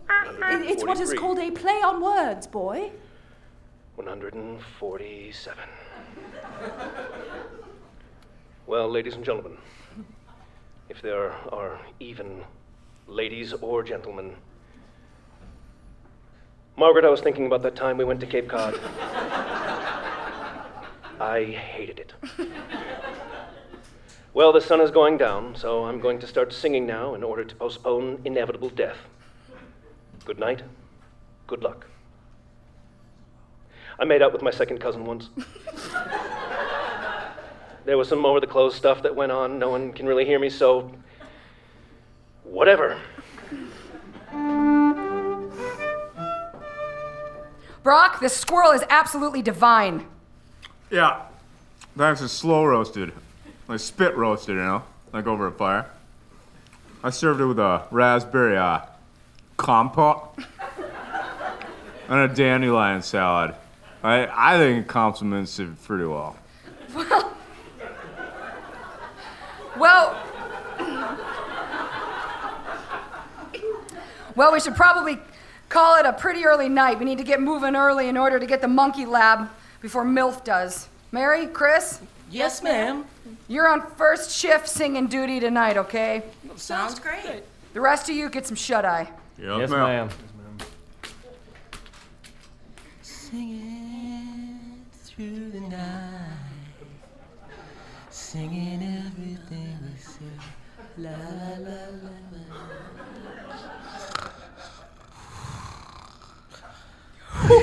[0.51, 1.17] It- it's what is 143.
[1.17, 2.91] called a play on words, boy.
[3.95, 5.57] 147.
[8.67, 9.57] Well, ladies and gentlemen,
[10.89, 12.43] if there are even
[13.07, 14.35] ladies or gentlemen,
[16.79, 18.73] Margaret, I was thinking about that time we went to Cape Cod.
[21.19, 22.13] I hated it.
[24.33, 27.43] Well, the sun is going down, so I'm going to start singing now in order
[27.43, 28.95] to postpone inevitable death.
[30.23, 30.63] Good night.
[31.47, 31.85] Good luck.
[33.99, 35.27] I made out with my second cousin once.
[37.83, 39.59] there was some over the clothes stuff that went on.
[39.59, 40.89] No one can really hear me, so.
[42.45, 42.97] Whatever.
[47.89, 50.05] Brock, this squirrel is absolutely divine.
[50.91, 51.23] Yeah.
[51.97, 52.21] Thanks.
[52.21, 53.11] It's slow roasted.
[53.67, 54.83] Like spit roasted, you know?
[55.11, 55.89] Like over a fire.
[57.03, 58.81] I served it with a raspberry uh,
[59.57, 60.37] compote
[62.07, 63.55] and a dandelion salad.
[64.03, 66.37] I, I think it complements it pretty well.
[69.79, 70.23] Well,
[74.35, 75.17] well, we should probably
[75.69, 76.99] call it a pretty early night.
[76.99, 79.49] We need to get moving early in order to get the monkey lab
[79.81, 80.89] before MILF does.
[81.11, 82.01] Mary, Chris?
[82.29, 83.05] Yes, ma'am.
[83.47, 86.23] You're on first shift singing duty tonight, okay?
[86.55, 87.43] Sounds great.
[87.73, 89.09] The rest of you get some shut eye.
[89.37, 90.09] Yes, ma'am.
[93.01, 96.37] Singing through the night,
[98.09, 100.25] singing everything we say.
[100.97, 101.15] La la
[101.59, 102.18] la la la.
[107.49, 107.57] What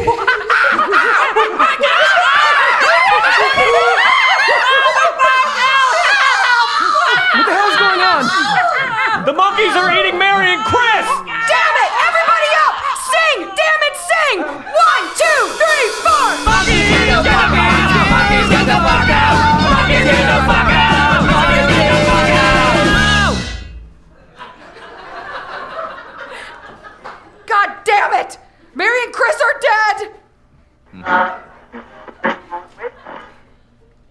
[7.46, 8.26] the hell's going on?
[9.26, 11.06] The monkeys are eating Mary and Chris!
[11.22, 11.90] Damn it!
[12.02, 12.74] Everybody up!
[12.98, 13.46] Sing!
[13.46, 14.42] Damn it, sing!
[14.42, 16.34] One, two, three, four!
[16.42, 18.10] Monkeys get the fuck out!
[18.10, 18.82] Monkeys get the fuck out!
[18.82, 18.95] Monkeys
[29.16, 29.98] Chris are dead!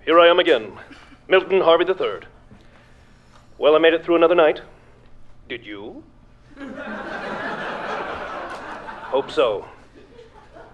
[0.03, 0.79] Here I am again,
[1.27, 2.21] Milton Harvey III.
[3.59, 4.61] Well, I made it through another night.
[5.47, 6.03] Did you?
[9.13, 9.67] Hope so.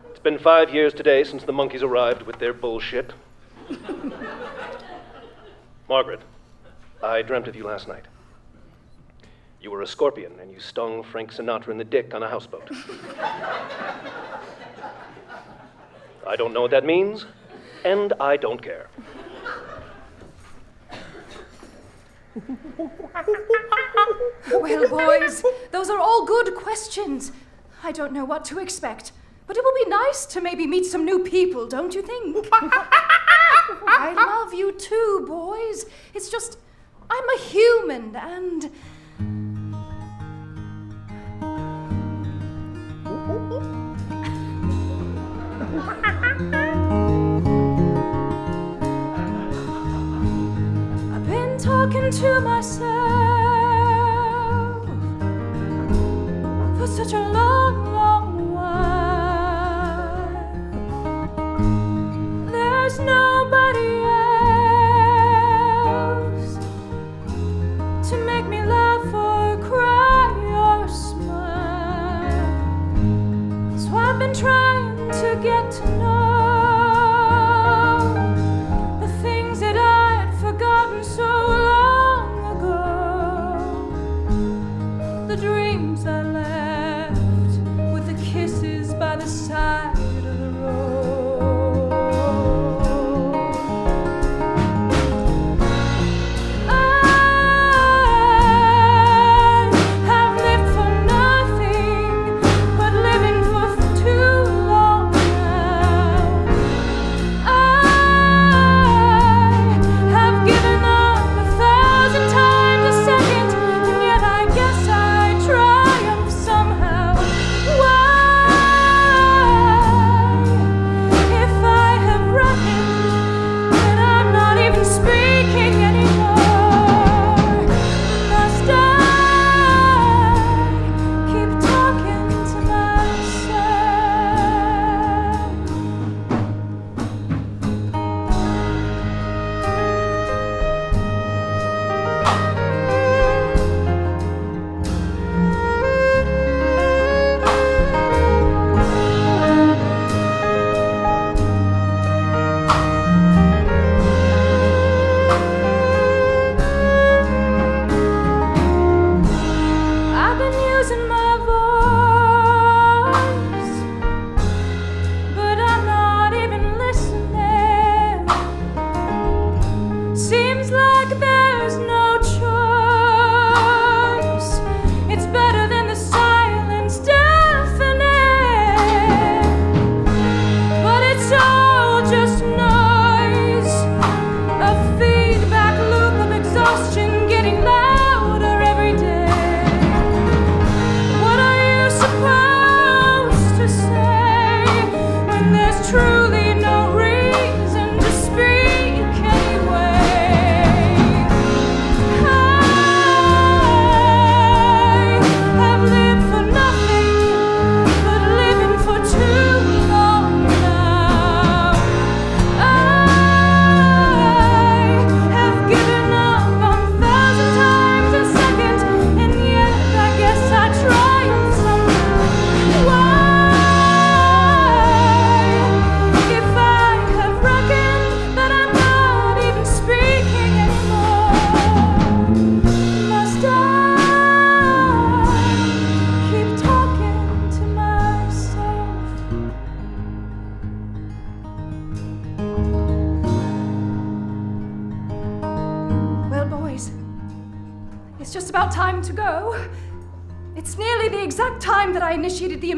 [0.09, 3.11] It's been five years today since the monkeys arrived with their bullshit.
[5.89, 6.21] Margaret,
[7.03, 8.05] I dreamt of you last night.
[9.61, 12.67] You were a scorpion and you stung Frank Sinatra in the dick on a houseboat.
[16.25, 17.27] I don't know what that means,
[17.85, 18.89] and I don't care.
[24.51, 27.31] Well, boys, those are all good questions.
[27.83, 29.11] I don't know what to expect,
[29.45, 32.47] but it will be nice to maybe meet some new people, don't you think?
[32.51, 35.85] I love you too, boys.
[36.15, 36.57] It's just,
[37.11, 38.71] I'm a human and.
[51.11, 52.91] I've been talking to myself
[56.77, 60.21] for such a long, long while.
[62.51, 64.03] There's nobody
[65.97, 66.57] else
[68.09, 68.80] to make me laugh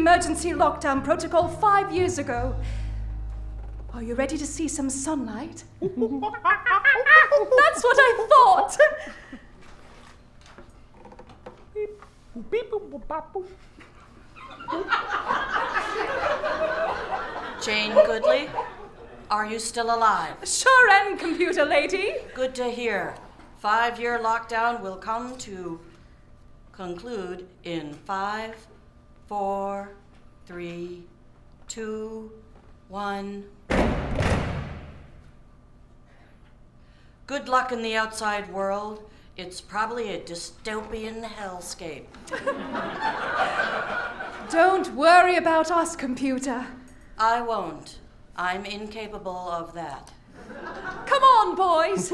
[0.03, 2.53] emergency lockdown protocol five years ago.
[3.93, 5.63] Are you ready to see some sunlight?
[5.79, 5.93] That's
[7.87, 8.77] what I thought.
[17.63, 18.49] Jane Goodley,
[19.31, 20.35] are you still alive?
[20.43, 22.15] Sure am, computer lady.
[22.33, 23.15] Good to hear.
[23.59, 25.79] Five year lockdown will come to
[26.73, 28.53] conclude in five,
[29.27, 29.91] four,
[30.45, 31.03] three,
[31.67, 32.31] two,
[32.89, 33.45] one.
[37.25, 39.09] Good luck in the outside world.
[39.35, 42.05] It's probably a dystopian hellscape.
[44.51, 46.67] Don't worry about us, computer.
[47.17, 47.97] I won't.
[48.35, 50.11] I'm incapable of that.
[51.05, 52.11] Come on, boys.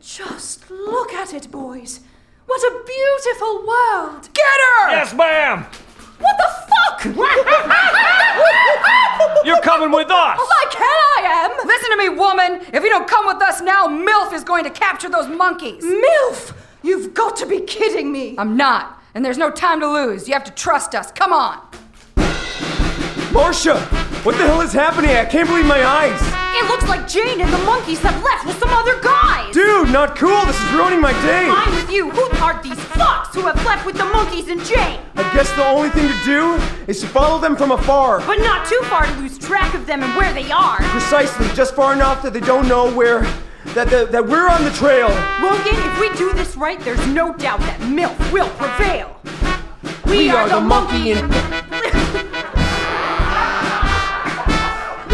[0.00, 2.00] Just look at it, boys.
[2.46, 4.28] What a beautiful world.
[4.32, 4.90] Get her!
[4.90, 5.66] Yes, ma'am!
[6.18, 7.04] What the fuck?
[9.44, 10.38] You're coming with us!
[10.40, 11.50] Oh, like hell I am!
[11.66, 12.60] Listen to me, woman.
[12.72, 15.84] If you don't come with us now, MILF is going to capture those monkeys.
[15.84, 16.52] MILF!
[16.82, 18.36] You've got to be kidding me.
[18.38, 19.02] I'm not.
[19.14, 20.28] And there's no time to lose.
[20.28, 21.10] You have to trust us.
[21.10, 21.58] Come on.
[23.32, 23.80] Marcia!
[24.22, 25.10] What the hell is happening?
[25.10, 26.45] I can't believe my eyes!
[26.58, 29.52] It looks like Jane and the monkeys have left with some other guys.
[29.52, 30.44] Dude, not cool!
[30.46, 31.48] This is ruining my day!
[31.50, 32.10] I'm with you.
[32.10, 35.00] Who are these fucks who have left with the monkeys and Jane?
[35.16, 36.54] I guess the only thing to do
[36.86, 38.20] is to follow them from afar.
[38.20, 40.78] But not too far to lose track of them and where they are.
[40.78, 43.20] Precisely, just far enough that they don't know where.
[43.74, 45.08] that, that, that we're on the trail.
[45.42, 49.20] Logan, if we do this right, there's no doubt that MILF will prevail.
[50.06, 51.30] We are the monkey and.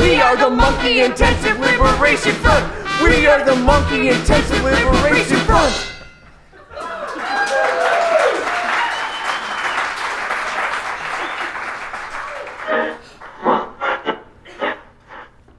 [0.03, 2.67] We are the Monkey Intensive Liberation Front!
[3.05, 5.93] We are the Monkey Intensive Liberation Front!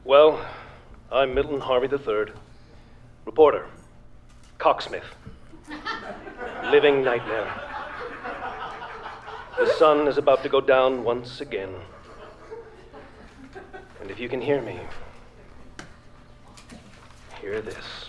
[0.03, 0.45] Well,
[1.09, 2.33] I'm Milton Harvey III,
[3.23, 3.65] reporter,
[4.57, 5.05] cocksmith,
[6.65, 7.49] living nightmare.
[9.57, 11.73] The sun is about to go down once again.
[14.03, 14.77] And if you can hear me,
[17.39, 18.02] hear this.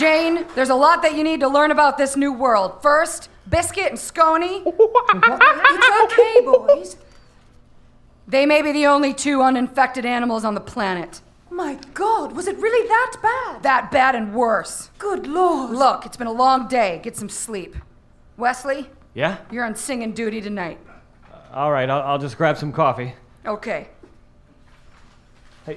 [0.00, 2.80] Jane, there's a lot that you need to learn about this new world.
[2.80, 4.62] First, Biscuit and Scony.
[4.66, 6.96] it's okay, boys.
[8.26, 11.20] They may be the only two uninfected animals on the planet.
[11.50, 13.62] My God, was it really that bad?
[13.62, 14.88] That bad and worse.
[14.98, 15.72] Good Lord.
[15.72, 17.00] Look, it's been a long day.
[17.02, 17.76] Get some sleep.
[18.38, 19.36] Wesley, Yeah?
[19.50, 20.78] you're on singing duty tonight.
[21.30, 23.12] Uh, all right, I'll, I'll just grab some coffee.
[23.44, 23.88] Okay.
[25.66, 25.76] Hey,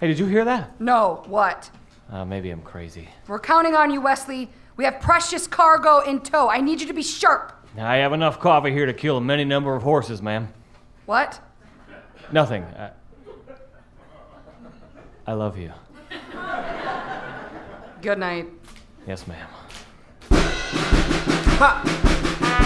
[0.00, 0.80] hey, did you hear that?
[0.80, 1.68] No, what?
[2.10, 3.08] Uh, maybe I'm crazy.
[3.26, 4.50] We're counting on you, Wesley.
[4.76, 6.48] We have precious cargo in tow.
[6.48, 7.52] I need you to be sharp.
[7.78, 10.48] I have enough coffee here to kill a many number of horses, ma'am.
[11.06, 11.40] What?
[12.32, 12.64] Nothing.
[12.64, 12.90] I,
[15.26, 15.72] I love you.
[18.00, 18.48] Good night.
[19.06, 19.48] Yes, ma'am.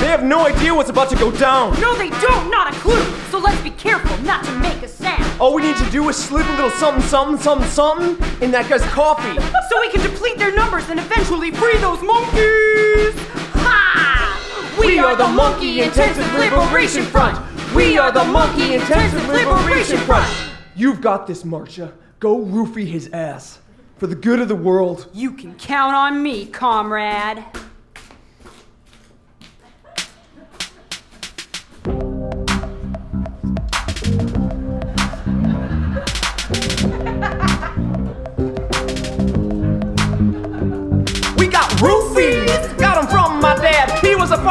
[0.00, 1.78] They have no idea what's about to go down.
[1.80, 3.02] No, they don't, not a clue.
[3.30, 5.40] So let's be careful not to make a sound.
[5.40, 8.68] All we need to do is slip a little something, something, something, something in that
[8.68, 9.40] guy's coffee.
[9.68, 13.14] So we can deplete their numbers and eventually free those monkeys.
[13.58, 14.76] Ha!
[14.78, 17.44] We are the Monkey Intensive Liberation Front.
[17.74, 20.32] We are the Monkey Intensive Liberation Front.
[20.76, 21.92] You've got this, Marcia.
[22.20, 23.58] Go roofie his ass.
[23.96, 25.08] For the good of the world.
[25.12, 27.44] You can count on me, comrade.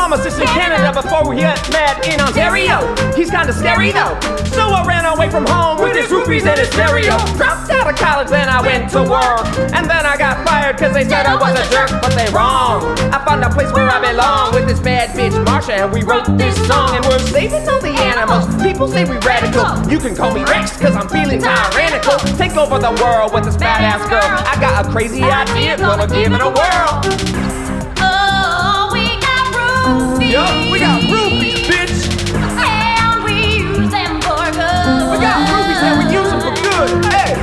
[0.08, 2.80] Pharmacist in Canada before we got mad in Ontario.
[3.14, 4.16] He's kinda scary though.
[4.55, 7.20] So I ran away from home with his roofies and his stereo.
[7.36, 9.43] Dropped out of college, then I went to work.
[9.76, 12.88] And then I got fired cause they said I was a jerk, but they wrong.
[13.12, 16.38] I found a place where I belong with this bad bitch Marcia, and we wrote
[16.38, 16.95] this song.
[16.95, 18.47] And we're saving all the animals.
[18.64, 19.91] People say we radical.
[19.91, 22.16] You can call me Rex cause I'm feeling tyrannical.
[22.39, 24.24] Take over the world with this badass girl.
[24.24, 27.66] I got a crazy idea, gonna give it a whirl.
[29.89, 30.67] Oh, we got roofies.
[30.67, 31.97] Yo, we got roofies, bitch.
[32.59, 35.11] And we use them for good.
[35.11, 36.89] We got and we use them for good.
[37.13, 37.33] Hey,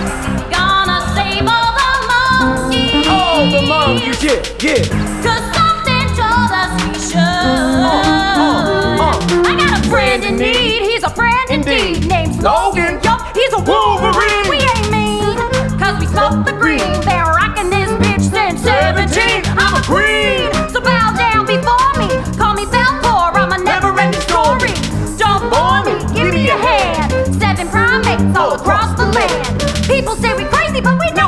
[0.53, 3.07] Gonna save all the monkeys.
[3.09, 4.83] all the monkeys, yeah, yeah.
[5.25, 7.17] Cause something told us we should.
[7.17, 9.49] uh, uh.
[9.49, 10.83] I got a friend in need.
[10.83, 11.97] He's a friend indeed.
[11.97, 12.09] Indeed.
[12.11, 13.01] Named Logan.
[13.03, 14.47] Yup, he's a Wolverine.
[14.53, 15.37] We ain't mean.
[15.81, 16.81] Cause we smoke the green.
[17.09, 19.45] Been rocking this bitch since 17.
[19.57, 20.44] I'm a queen.
[28.55, 29.87] Across the land.
[29.87, 31.24] People say we crazy, but we know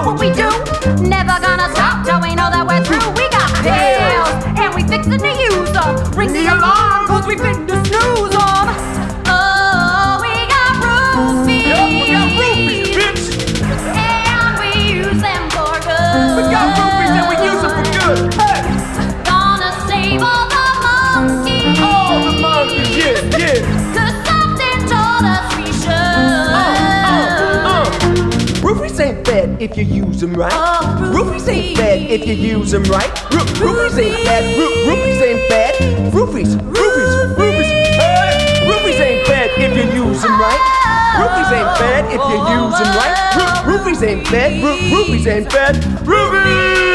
[29.71, 30.53] if you use them right.
[30.55, 33.11] Oh, Roofies ain't bad if you use them right.
[33.33, 34.57] Roo- Roofies ain't bad.
[34.59, 35.75] Roo- Roofies ain't bad.
[36.13, 37.71] Roofies, roofies, roofies.
[37.99, 40.63] Hey, roofies ain't bad if you use them right.
[41.19, 43.17] Roofies ain't bad if you use them right.
[43.37, 44.63] Roo- Roofies ain't bad.
[44.63, 45.75] Roo- Roofies ain't bad.
[46.05, 46.86] Roofies.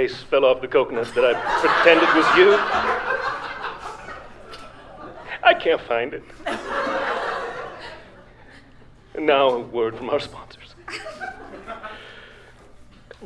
[0.00, 2.56] Face fell off the coconut that I pretended was you.
[5.42, 6.22] I can't find it.
[9.14, 10.74] And now, a word from our sponsors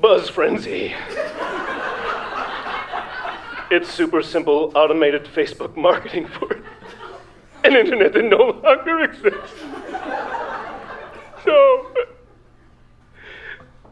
[0.00, 0.94] Buzz Frenzy.
[3.70, 6.60] It's super simple, automated Facebook marketing for
[7.62, 9.52] an internet that no longer exists.
[11.44, 11.92] So,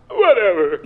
[0.08, 0.84] whatever.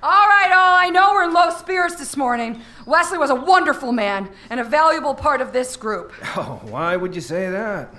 [0.00, 0.77] All right, all.
[0.88, 2.62] I know we're in low spirits this morning.
[2.86, 6.14] Wesley was a wonderful man and a valuable part of this group.
[6.34, 7.92] Oh, why would you say that?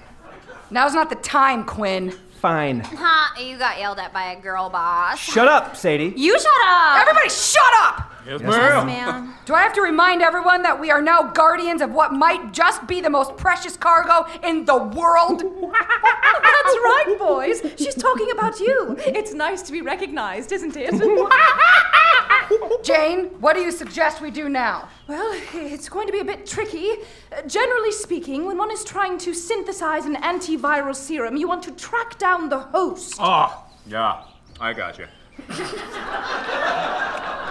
[0.72, 2.10] Now's not the time, Quinn.
[2.42, 2.80] Fine.
[2.80, 5.20] Ha, you got yelled at by a girl boss.
[5.20, 6.14] Shut up, Sadie.
[6.18, 7.02] You shut up!
[7.02, 8.09] Everybody, shut up!
[8.30, 9.34] Yes, Yes, ma'am.
[9.46, 12.86] Do I have to remind everyone that we are now guardians of what might just
[12.86, 15.40] be the most precious cargo in the world?
[15.42, 17.64] That's right, boys.
[17.76, 18.96] She's talking about you.
[19.00, 20.92] It's nice to be recognized, isn't it?
[22.84, 24.90] Jane, what do you suggest we do now?
[25.08, 26.88] Well, it's going to be a bit tricky.
[27.32, 31.72] Uh, generally speaking, when one is trying to synthesize an antiviral serum, you want to
[31.72, 33.16] track down the host.
[33.20, 34.24] Oh, yeah,
[34.60, 35.08] I got you.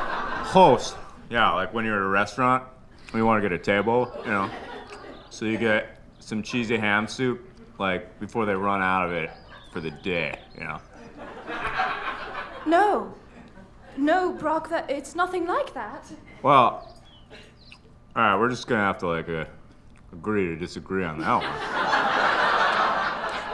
[0.48, 0.96] Host.
[1.28, 2.64] Yeah, like when you're at a restaurant,
[3.12, 4.50] we want to get a table, you know.
[5.28, 7.46] So you get some cheesy ham soup,
[7.78, 9.30] like before they run out of it
[9.72, 10.80] for the day, you know.
[12.66, 13.14] No.
[13.98, 16.10] No, Brock, that it's nothing like that.
[16.42, 16.94] Well,
[18.16, 19.44] all right, we're just gonna have to like uh,
[20.14, 22.87] agree to disagree on that one.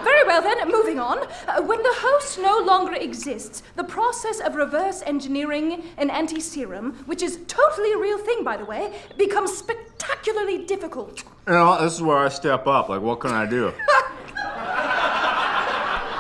[0.05, 1.19] Very well, then, moving on.
[1.49, 6.93] Uh, when the host no longer exists, the process of reverse engineering an anti serum,
[7.07, 11.25] which is totally a real thing, by the way, becomes spectacularly difficult.
[11.47, 12.91] You know, this is where I step up.
[12.91, 13.73] Like, what can I do?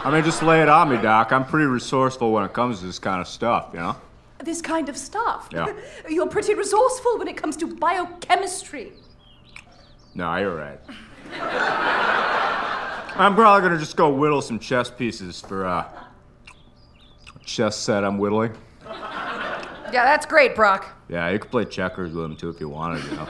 [0.06, 1.32] I mean, just lay it on me, Doc.
[1.32, 3.96] I'm pretty resourceful when it comes to this kind of stuff, you know?
[4.38, 5.48] This kind of stuff.
[5.52, 5.72] Yeah.
[6.08, 8.92] You're pretty resourceful when it comes to biochemistry.
[10.14, 10.78] No, you're right.
[13.16, 18.18] I'm probably gonna just go whittle some chess pieces for uh, a chess set I'm
[18.18, 18.52] whittling.
[18.84, 20.96] Yeah, that's great, Brock.
[21.08, 23.28] Yeah, you could play checkers with them too if you wanted, you know.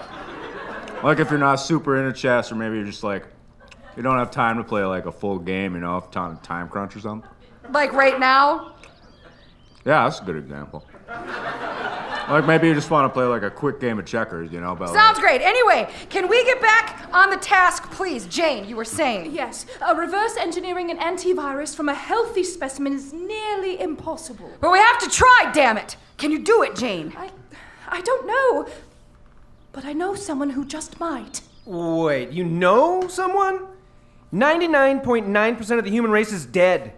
[1.03, 3.27] like if you're not super into chess, or maybe you're just like
[3.95, 6.69] you don't have time to play like a full game, you know, if time time
[6.71, 7.29] crunch or something.
[7.71, 8.77] Like right now?
[9.85, 10.87] Yeah, that's a good example.
[12.29, 14.75] Like maybe you just want to play like a quick game of checkers, you know,
[14.75, 15.43] but like, Sounds great.
[15.43, 18.27] Anyway, can we get back on the task, please?
[18.27, 19.33] Jane, you were saying.
[19.33, 24.51] Yes, uh, reverse engineering an antivirus from a healthy specimen is nearly impossible.
[24.61, 25.97] But we have to try, damn it.
[26.17, 27.13] Can you do it, Jane?
[27.17, 27.31] I,
[27.89, 28.69] I don't know,
[29.73, 31.43] but I know someone who just might.
[31.67, 33.67] Wait, you know someone?
[34.33, 36.93] 99.9% of the human race is dead.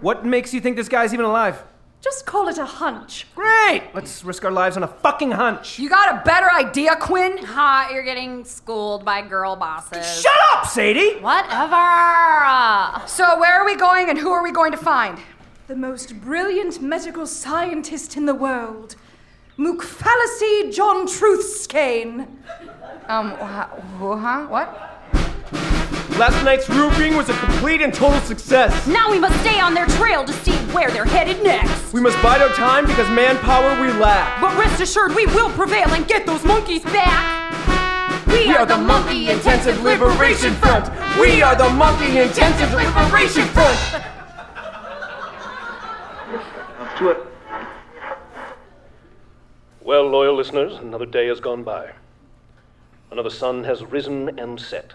[0.00, 1.62] What makes you think this guy's even alive?
[2.02, 3.26] Just call it a hunch.
[3.36, 3.84] Great!
[3.94, 5.78] Let's risk our lives on a fucking hunch.
[5.78, 7.38] You got a better idea, Quinn?
[7.38, 10.20] Ha, you're getting schooled by girl bosses.
[10.20, 11.20] Shut up, Sadie!
[11.20, 13.06] Whatever.
[13.06, 15.16] So, where are we going and who are we going to find?
[15.68, 18.96] The most brilliant medical scientist in the world,
[19.56, 22.26] Mukfallacy John Truthskane.
[23.06, 23.66] Um, wha-
[23.98, 24.46] who, huh?
[24.48, 24.91] What?
[26.22, 28.86] Last night's roofing was a complete and total success.
[28.86, 31.92] Now we must stay on their trail to see where they're headed next.
[31.92, 34.40] We must bide our time because manpower we lack.
[34.40, 37.50] But rest assured, we will prevail and get those monkeys back.
[38.28, 40.90] We, are the Monkey Intensive Liberation Front.
[41.18, 44.04] We are the Monkey Intensive Liberation Front.
[46.98, 47.18] To it.
[49.80, 51.90] Well, loyal listeners, another day has gone by.
[53.10, 54.94] Another sun has risen and set.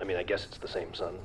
[0.00, 1.18] I mean, I guess it's the same sun.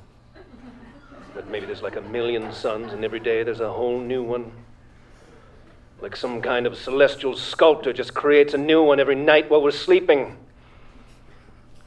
[1.34, 4.52] But maybe there's like a million suns, and every day there's a whole new one.
[6.02, 9.72] Like some kind of celestial sculptor just creates a new one every night while we're
[9.72, 10.38] sleeping.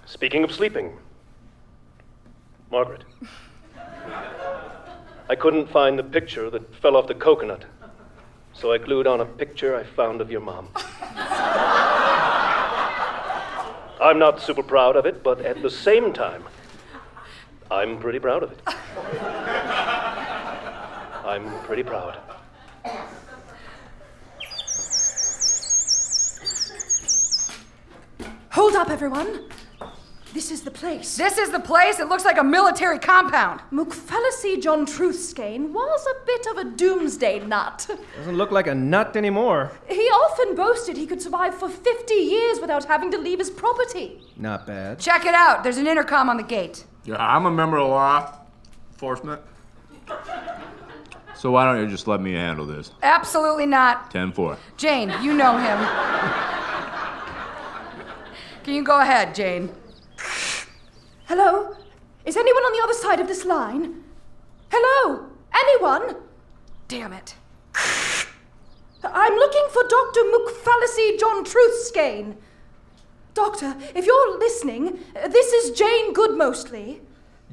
[0.07, 0.97] Speaking of sleeping,
[2.71, 3.05] Margaret.
[5.31, 7.67] I couldn't find the picture that fell off the coconut,
[8.55, 10.71] so I glued on a picture I found of your mom.
[14.01, 16.45] I'm not super proud of it, but at the same time,
[17.71, 18.61] I'm pretty proud of it.
[21.25, 22.19] I'm pretty proud.
[28.53, 29.51] Hold up, everyone.
[30.33, 31.17] This is the place.
[31.17, 32.01] This is the place?
[32.01, 33.61] It looks like a military compound.
[33.73, 37.89] Mukfallacy John Truthskane was a bit of a doomsday nut.
[38.17, 39.73] Doesn't look like a nut anymore.
[39.89, 44.21] He often boasted he could survive for 50 years without having to leave his property.
[44.37, 44.99] Not bad.
[44.99, 45.63] Check it out.
[45.63, 46.85] There's an intercom on the gate.
[47.09, 48.37] Yeah, I'm a member of law
[48.91, 49.41] enforcement.
[51.35, 52.91] So why don't you just let me handle this?
[53.03, 54.11] Absolutely not.
[54.11, 54.59] 10 4.
[54.77, 55.79] Jane, you know him.
[58.63, 59.71] Can you go ahead, Jane?
[61.25, 61.75] Hello?
[62.27, 64.05] Is anyone on the other side of this line?
[64.71, 65.31] Hello?
[65.55, 66.15] Anyone?
[66.89, 67.37] Damn it.
[69.03, 70.21] I'm looking for Dr.
[70.25, 72.37] Mukfallacy John Truthskane.
[73.39, 76.99] Doctor, if you're listening, this is Jane Goodmostly.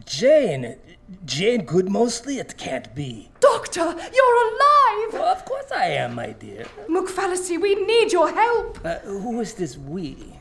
[0.04, 0.78] Jane?
[1.26, 2.40] Jane Goodmostly?
[2.40, 3.30] It can't be.
[3.40, 3.84] Doctor,
[4.18, 5.14] you're alive!
[5.14, 6.66] Well, of course I am, my dear.
[6.90, 8.80] Mukfallacy, we need your help.
[8.84, 10.40] Uh, who is this we?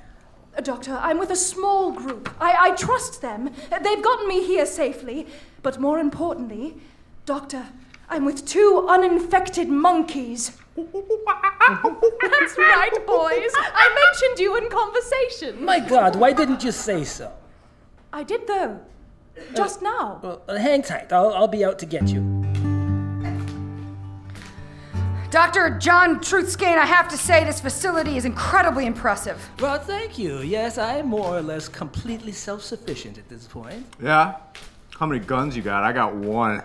[0.57, 2.35] Uh, Doctor, I'm with a small group.
[2.41, 3.53] I, I trust them.
[3.83, 5.27] They've gotten me here safely.
[5.63, 6.77] But more importantly,
[7.27, 7.67] Doctor,
[8.09, 10.57] I'm with two uninfected monkeys.
[10.77, 13.53] That's right, boys.
[13.57, 15.65] I mentioned you in conversation.
[15.65, 17.33] My God, why didn't you say so?
[18.13, 18.81] I did, though.
[19.55, 20.21] Just now.
[20.23, 21.13] Well, uh, hang tight.
[21.13, 22.21] I'll, I'll be out to get you.
[25.31, 25.79] Dr.
[25.81, 29.51] John Truthskane, I have to say this facility is incredibly impressive.
[29.59, 30.43] Well, thank you.
[30.43, 33.85] Yes, I am more or less completely self sufficient at this point.
[34.01, 34.37] Yeah?
[34.97, 35.83] How many guns you got?
[35.83, 36.63] I got one.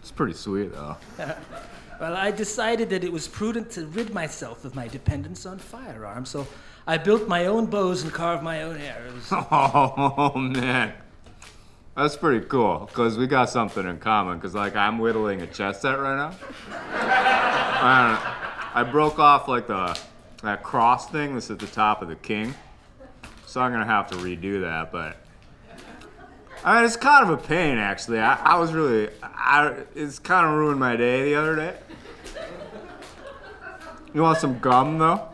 [0.00, 0.96] It's pretty sweet, though.
[2.04, 6.28] well, I decided that it was prudent to rid myself of my dependence on firearms,
[6.28, 6.46] so
[6.86, 9.26] I built my own bows and carved my own arrows.
[9.32, 10.92] Oh, man.
[11.96, 15.80] That's pretty cool, because we got something in common, because, like, I'm whittling a chess
[15.80, 16.36] set right now.
[16.68, 18.18] And
[18.74, 19.98] I broke off, like, the
[20.42, 22.54] that cross thing that's at the top of the king.
[23.46, 25.23] So I'm going to have to redo that, but...
[26.64, 28.18] I mean, it's kind of a pain, actually.
[28.20, 29.10] I, I was really...
[29.22, 31.76] I, it's kind of ruined my day the other day.
[34.14, 35.28] You want some gum, though?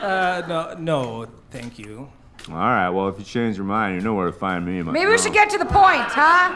[0.00, 2.10] Uh, no, no, thank you.
[2.50, 4.82] All right, well, if you change your mind, you know where to find me.
[4.82, 6.54] my Maybe we should get to the point, huh?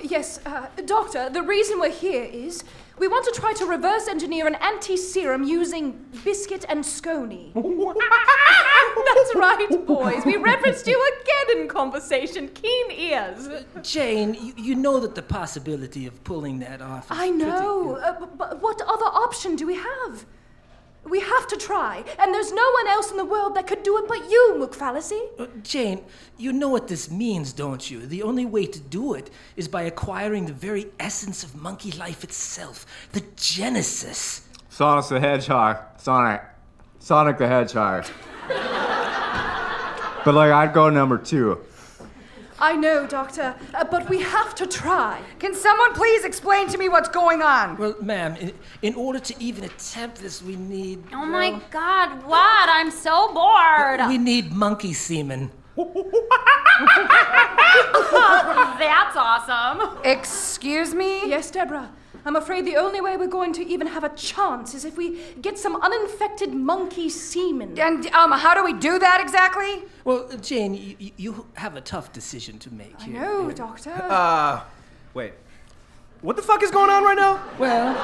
[0.00, 2.64] Yes, uh, Doctor, the reason we're here is
[2.98, 7.52] we want to try to reverse engineer an anti serum using biscuit and scony.
[9.14, 10.24] That's right, boys.
[10.24, 12.48] We referenced you again in conversation.
[12.48, 13.48] Keen ears.
[13.82, 18.20] Jane, you, you know that the possibility of pulling that off is I know, uh,
[18.20, 20.24] b- but what other option do we have?
[21.08, 23.96] We have to try, and there's no one else in the world that could do
[23.98, 25.20] it but you, Mukfallacy.
[25.38, 26.04] Uh, Jane,
[26.36, 28.04] you know what this means, don't you?
[28.06, 32.24] The only way to do it is by acquiring the very essence of monkey life
[32.24, 34.48] itself, the genesis.
[34.68, 35.78] Sonic the Hedgehog.
[35.96, 36.42] Sonic.
[36.98, 38.06] Sonic the Hedgehog.
[38.48, 41.60] but like, I'd go number two.
[42.66, 45.22] I know, Doctor, uh, but we have to try.
[45.38, 47.76] Can someone please explain to me what's going on?
[47.76, 48.52] Well, ma'am, in,
[48.82, 51.04] in order to even attempt this, we need.
[51.12, 52.68] Oh my god, what?
[52.68, 54.00] I'm so bored.
[54.08, 55.52] We need monkey semen.
[55.76, 55.86] That's
[59.16, 60.00] awesome.
[60.02, 61.28] Excuse me?
[61.28, 61.92] Yes, Deborah.
[62.26, 65.20] I'm afraid the only way we're going to even have a chance is if we
[65.40, 67.78] get some uninfected monkey semen.
[67.78, 69.84] And um, how do we do that exactly?
[70.04, 73.20] Well, Jane, you, you have a tough decision to make I here.
[73.20, 73.92] know, Doctor.
[73.92, 74.62] Uh,
[75.14, 75.34] wait.
[76.20, 77.40] What the fuck is going on right now?
[77.60, 77.94] Well,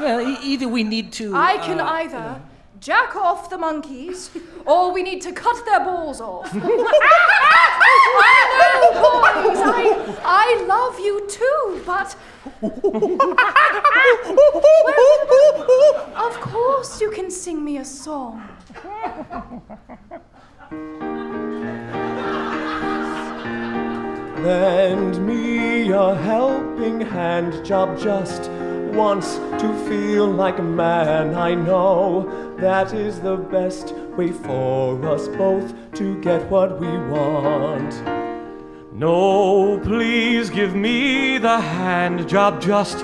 [0.00, 1.32] well, e- either we need to.
[1.36, 2.42] I can uh, either
[2.80, 4.30] jack off the monkeys,
[4.66, 6.50] or we need to cut their balls off.
[6.54, 6.60] I
[8.58, 9.60] know, boys.
[9.62, 9.84] I,
[10.24, 12.16] I love you too, but.
[12.60, 12.72] Well,
[16.26, 18.48] of course you can sing me a song.
[24.42, 28.50] Lend me a helping hand, job just
[28.92, 31.34] once to feel like a man.
[31.34, 37.92] I know that is the best way for us both to get what we want.
[38.92, 42.60] No, please give me the hand job.
[42.60, 42.98] Just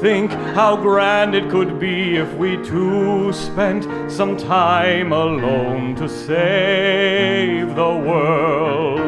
[0.00, 7.74] think how grand it could be if we two spent some time alone to save
[7.74, 9.00] the world.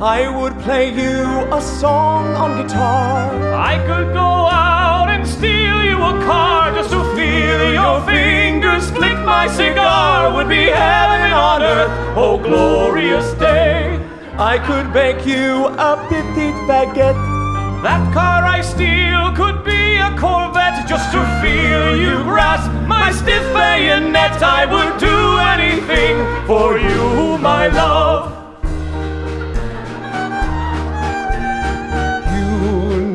[0.00, 3.54] I would play you a song on guitar.
[3.54, 4.95] I could go out
[5.26, 10.34] steal you a car just to feel your fingers flick my cigar.
[10.34, 14.00] Would be heaven on earth, oh glorious day.
[14.38, 17.36] I could bake you a petite baguette.
[17.82, 23.42] That car I steal could be a Corvette just to feel you grasp my stiff
[23.52, 24.42] bayonet.
[24.42, 25.18] I would do
[25.54, 26.16] anything
[26.46, 28.35] for you, my love.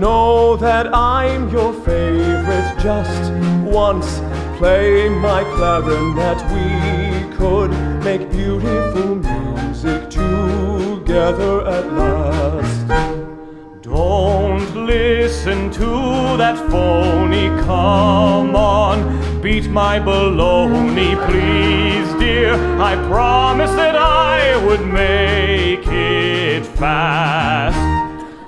[0.02, 2.74] Know that I'm your favorite.
[2.80, 3.32] Just
[3.64, 4.20] once
[4.58, 6.40] play my clarinet.
[6.56, 7.72] We could
[8.04, 12.88] make beautiful music together at last.
[13.84, 15.90] Don't listen to
[16.42, 17.50] that phony.
[17.70, 18.98] Come on,
[19.40, 22.56] beat my baloney, please, dear.
[22.90, 27.91] I promise that I would make it fast.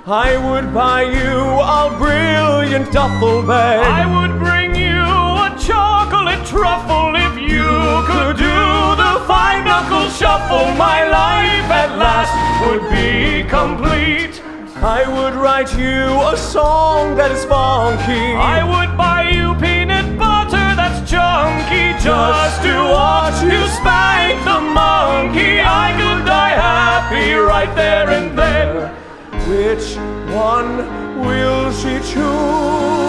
[0.06, 3.80] I would buy you a brilliant duffel bag.
[3.80, 7.64] I would bring you a chocolate truffle if you
[8.04, 8.60] could do
[9.00, 10.68] the five knuckle shuffle.
[10.76, 12.36] My life at last
[12.68, 14.42] would be complete.
[14.84, 18.36] I would write you a song that is funky.
[18.36, 25.64] I would buy you peanut butter that's chunky just to watch you spank the monkey.
[25.64, 29.03] I could die happy right there and then.
[29.46, 29.96] Which
[30.32, 30.78] one
[31.20, 33.04] will she choose?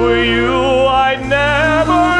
[0.00, 0.54] To you
[0.88, 2.19] I'd never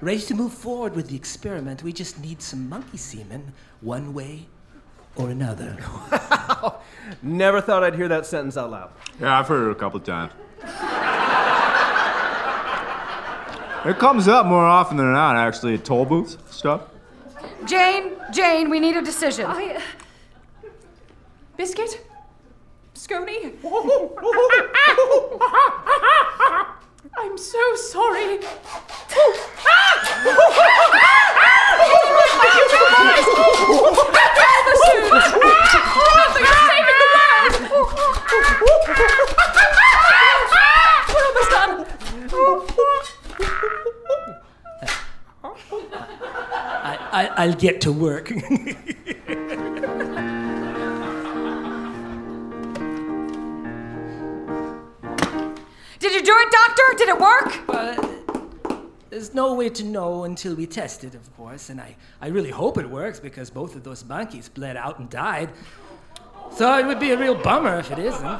[0.00, 1.82] ready to move forward with the experiment.
[1.82, 4.46] We just need some monkey semen, one way
[5.16, 5.76] or another.
[7.22, 8.90] Never thought I'd hear that sentence out loud.
[9.20, 10.32] Yeah, I've heard it a couple times.
[13.84, 16.82] it comes up more often than not, actually, at toll booths stuff.
[17.64, 19.46] Jane, Jane, we need a decision.
[19.46, 19.76] I.
[19.76, 19.80] Uh,
[21.56, 22.04] biscuit?
[22.94, 23.54] Scony?
[27.20, 28.38] I'm so sorry.
[47.38, 48.32] I'll get to work.
[55.98, 56.82] Did you do it, Doctor?
[56.96, 58.80] Did it work?
[59.10, 62.50] There's no way to know until we test it, of course, and I, I really
[62.50, 65.50] hope it works because both of those monkeys bled out and died.
[66.52, 68.36] So it would be a real bummer if it isn't.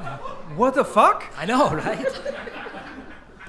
[0.57, 1.25] What the fuck?
[1.37, 2.07] I know, right?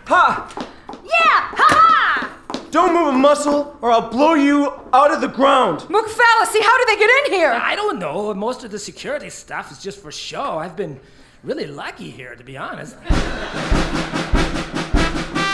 [0.07, 0.69] Ha!
[1.03, 1.10] Yeah!
[1.11, 2.38] Ha ha!
[2.72, 5.81] Don't move a muscle or I'll blow you out of the ground.
[5.81, 7.52] Mukfallacy, how did they get in here?
[7.52, 8.34] I don't know.
[8.34, 10.57] Most of the security stuff is just for show.
[10.57, 10.99] I've been
[11.43, 12.95] really lucky here, to be honest.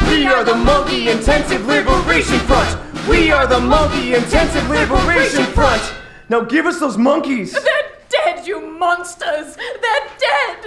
[0.09, 2.79] We are the Monkey Intensive Liberation Front.
[3.07, 5.93] We are the Monkey Intensive Liberation Front.
[6.29, 7.53] Now give us those monkeys.
[7.53, 9.55] They're dead, you monsters!
[9.55, 10.65] They're dead!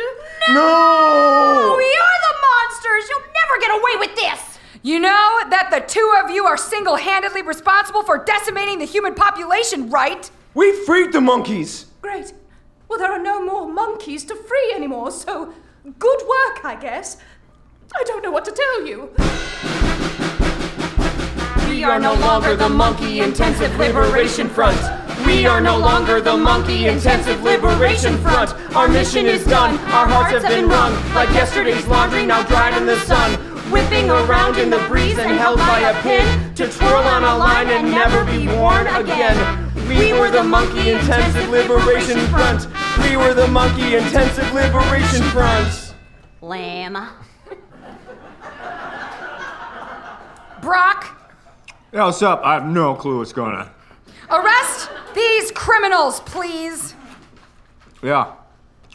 [0.51, 1.75] No!
[1.77, 3.09] We are the monsters!
[3.11, 4.59] You'll never get away with this!
[4.83, 9.15] You know that the two of you are single handedly responsible for decimating the human
[9.15, 10.31] population, right?
[10.55, 11.87] We freed the monkeys.
[12.01, 12.33] Great.
[12.89, 15.53] Well, there are no more monkeys to free anymore, so
[15.99, 17.19] good work, I guess.
[17.95, 19.11] I don't know what to tell you.
[21.69, 24.81] We are no longer the Monkey Intensive Liberation Front.
[25.27, 28.55] We are no longer the Monkey Intensive Liberation Front.
[28.75, 29.77] Our mission is done.
[29.93, 33.35] Our hearts have been wrung like yesterday's laundry now dried in the sun.
[33.71, 37.67] Whipping around in the breeze and held by a pin to twirl on a line
[37.67, 39.67] and never be worn again.
[39.87, 42.67] We were the Monkey Intensive Liberation Front.
[43.03, 45.95] We were the Monkey Intensive Liberation Front.
[46.41, 46.97] Lamb.
[50.61, 51.17] Brock,
[51.93, 52.43] Yeah, what's up?
[52.45, 53.71] I have no clue what's going on.
[54.31, 56.95] arrest these criminals, please.
[58.03, 58.33] Yeah.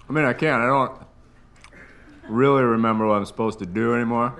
[0.09, 0.61] I mean, I can't.
[0.61, 0.91] I don't
[2.27, 4.35] really remember what I'm supposed to do anymore.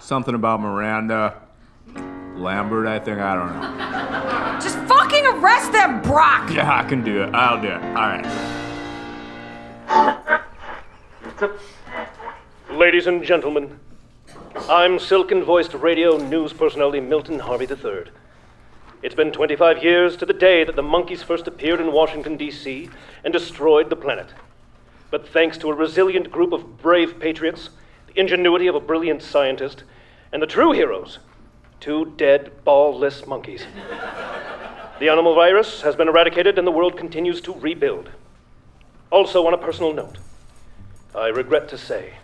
[0.00, 1.40] Something about Miranda.
[2.34, 3.18] Lambert, I think.
[3.18, 4.58] I don't know.
[4.60, 6.50] Just fucking arrest them, Brock.
[6.52, 7.34] Yeah, I can do it.
[7.34, 7.82] I'll do it.
[7.82, 8.24] All right.
[12.70, 13.78] Ladies and gentlemen,
[14.68, 18.04] I'm silken voiced radio news personality Milton Harvey III.
[19.02, 22.88] It's been 25 years to the day that the monkeys first appeared in Washington, D.C.
[23.22, 24.28] and destroyed the planet.
[25.10, 27.70] But thanks to a resilient group of brave patriots,
[28.06, 29.84] the ingenuity of a brilliant scientist,
[30.32, 31.18] and the true heroes,
[31.80, 33.64] two dead, ballless monkeys,
[35.00, 38.10] the animal virus has been eradicated and the world continues to rebuild.
[39.10, 40.18] Also, on a personal note,
[41.14, 42.14] I regret to say,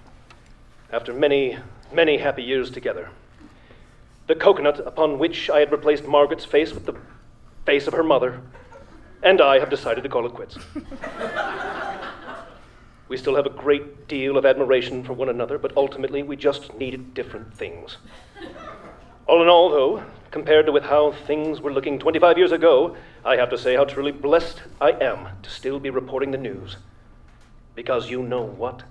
[0.93, 1.59] after many,
[1.93, 3.11] many happy years together,
[4.27, 6.97] the coconut upon which I had replaced Margaret's face with the
[7.67, 8.41] face of her mother,
[9.23, 10.59] and I have decided to call it quits.
[13.09, 16.73] we still have a great deal of admiration for one another, but ultimately we just
[16.75, 17.97] needed different things.
[19.31, 20.03] All in all, though,
[20.33, 23.85] compared to with how things were looking 25 years ago, I have to say how
[23.85, 26.79] truly blessed I am to still be reporting the news.
[27.77, 28.83] Because you know what?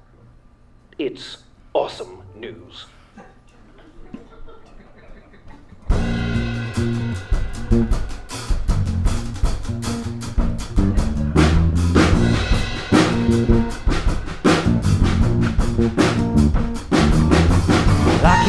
[0.97, 1.43] It's
[1.73, 2.85] awesome news.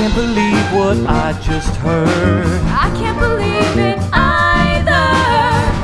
[0.00, 2.62] Can't believe what I just heard.
[2.72, 5.12] I can't believe it either.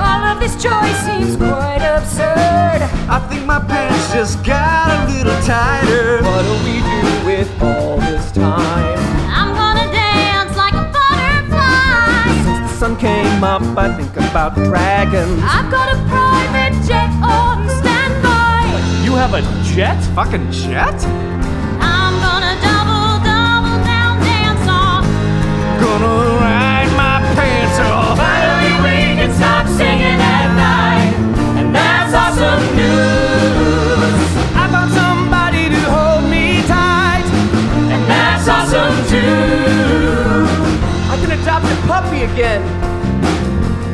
[0.01, 2.81] All of this joy seems quite absurd.
[3.13, 6.23] I think my pants just got a little tighter.
[6.23, 8.97] What do we do with all this time?
[9.29, 12.25] I'm gonna dance like a butterfly.
[12.47, 15.43] Since the sun came up, I think about dragons.
[15.45, 19.05] I've got a private jet oh, on standby.
[19.05, 19.43] You have a
[19.75, 20.01] jet?
[20.15, 21.26] Fucking jet?
[25.97, 28.19] Gonna ride my pants off.
[28.19, 31.09] Finally, we can stop singing at night.
[31.57, 34.21] And that's awesome news.
[34.53, 37.25] I found somebody to hold me tight.
[37.89, 40.45] And that's awesome too.
[41.09, 42.61] I can adopt a puppy again.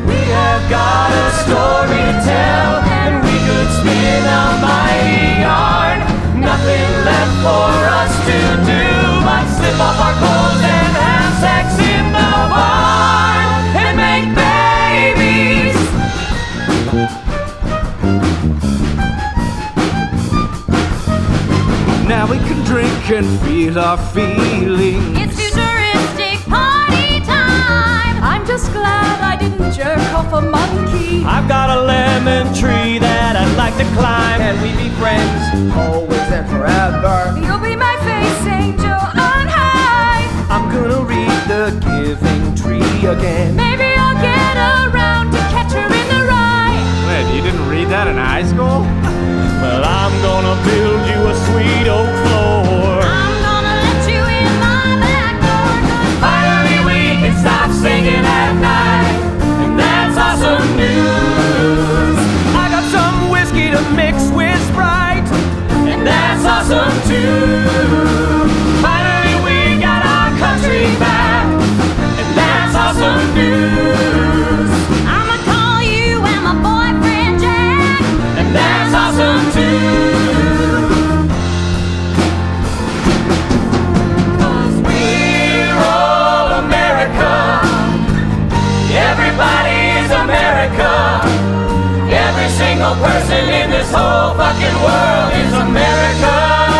[0.02, 5.98] We have got a story to tell, and we could spin a mighty yarn.
[6.34, 8.82] Nothing left for us to do
[9.22, 11.81] but slip off our clothes and have sex
[22.22, 25.18] Now we can drink and feel our feelings.
[25.18, 28.14] It's futuristic party time.
[28.22, 31.24] I'm just glad I didn't jerk off a monkey.
[31.24, 34.38] I've got a lemon tree that I'd like to climb.
[34.38, 37.34] Can we be friends always and forever?
[37.42, 40.22] You'll be my face angel on high.
[40.46, 43.56] I'm gonna read the giving tree again.
[43.56, 44.56] Maybe I'll get
[44.94, 46.78] around to Catcher in the Rye.
[47.02, 48.86] Wait, you didn't read that in high school?
[49.62, 53.00] Well, I'm gonna build you a sweet oak floor.
[53.20, 55.70] I'm gonna let you in my back door.
[55.86, 59.16] 'cause Finally, we can stop singing at night,
[59.62, 62.18] and that's awesome news.
[62.62, 65.28] I got some whiskey to mix with Sprite.
[65.92, 68.48] And that's awesome too.
[68.86, 69.56] Finally, we
[69.86, 71.46] got our country back,
[72.20, 74.61] and that's awesome news.
[92.82, 96.71] Single person in this whole fucking world is America.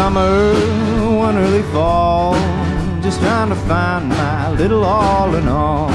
[0.00, 0.54] Summer,
[1.14, 2.32] one early fall,
[3.02, 5.90] just trying to find my little all in all.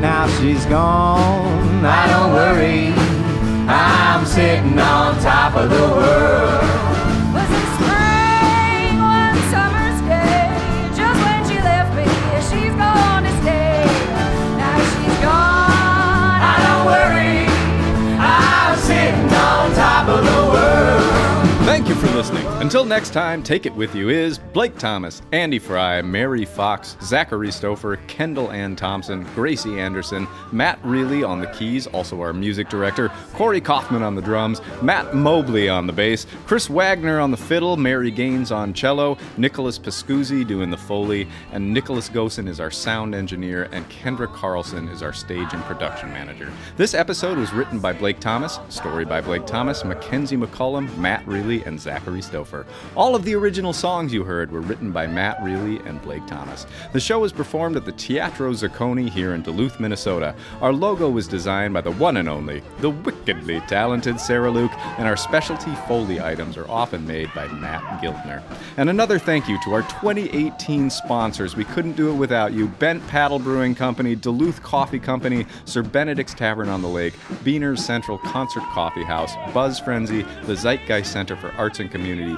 [0.00, 2.86] Now she's gone, I don't worry.
[3.68, 6.93] I'm sitting on top of the world.
[22.64, 27.48] Until next time, Take It With You is Blake Thomas, Andy Fry, Mary Fox, Zachary
[27.48, 33.10] Stouffer, Kendall Ann Thompson, Gracie Anderson, Matt Reilly on the keys, also our music director,
[33.34, 37.76] Corey Kaufman on the drums, Matt Mobley on the bass, Chris Wagner on the fiddle,
[37.76, 43.14] Mary Gaines on cello, Nicholas Pascuzzi doing the foley, and Nicholas Gosen is our sound
[43.14, 46.50] engineer, and Kendra Carlson is our stage and production manager.
[46.78, 51.62] This episode was written by Blake Thomas, story by Blake Thomas, Mackenzie McCullum, Matt Reilly,
[51.64, 52.53] and Zachary Stouffer.
[52.94, 56.66] All of the original songs you heard were written by Matt Reilly and Blake Thomas.
[56.92, 60.34] The show was performed at the Teatro Zuccone here in Duluth, Minnesota.
[60.60, 65.08] Our logo was designed by the one and only, the wickedly talented Sarah Luke, and
[65.08, 68.42] our specialty Foley items are often made by Matt Giltner.
[68.76, 71.56] And another thank you to our 2018 sponsors.
[71.56, 76.34] We couldn't do it without you Bent Paddle Brewing Company, Duluth Coffee Company, Sir Benedict's
[76.34, 81.50] Tavern on the Lake, Beaner's Central Concert Coffee House, Buzz Frenzy, the Zeitgeist Center for
[81.52, 82.36] Arts and Community,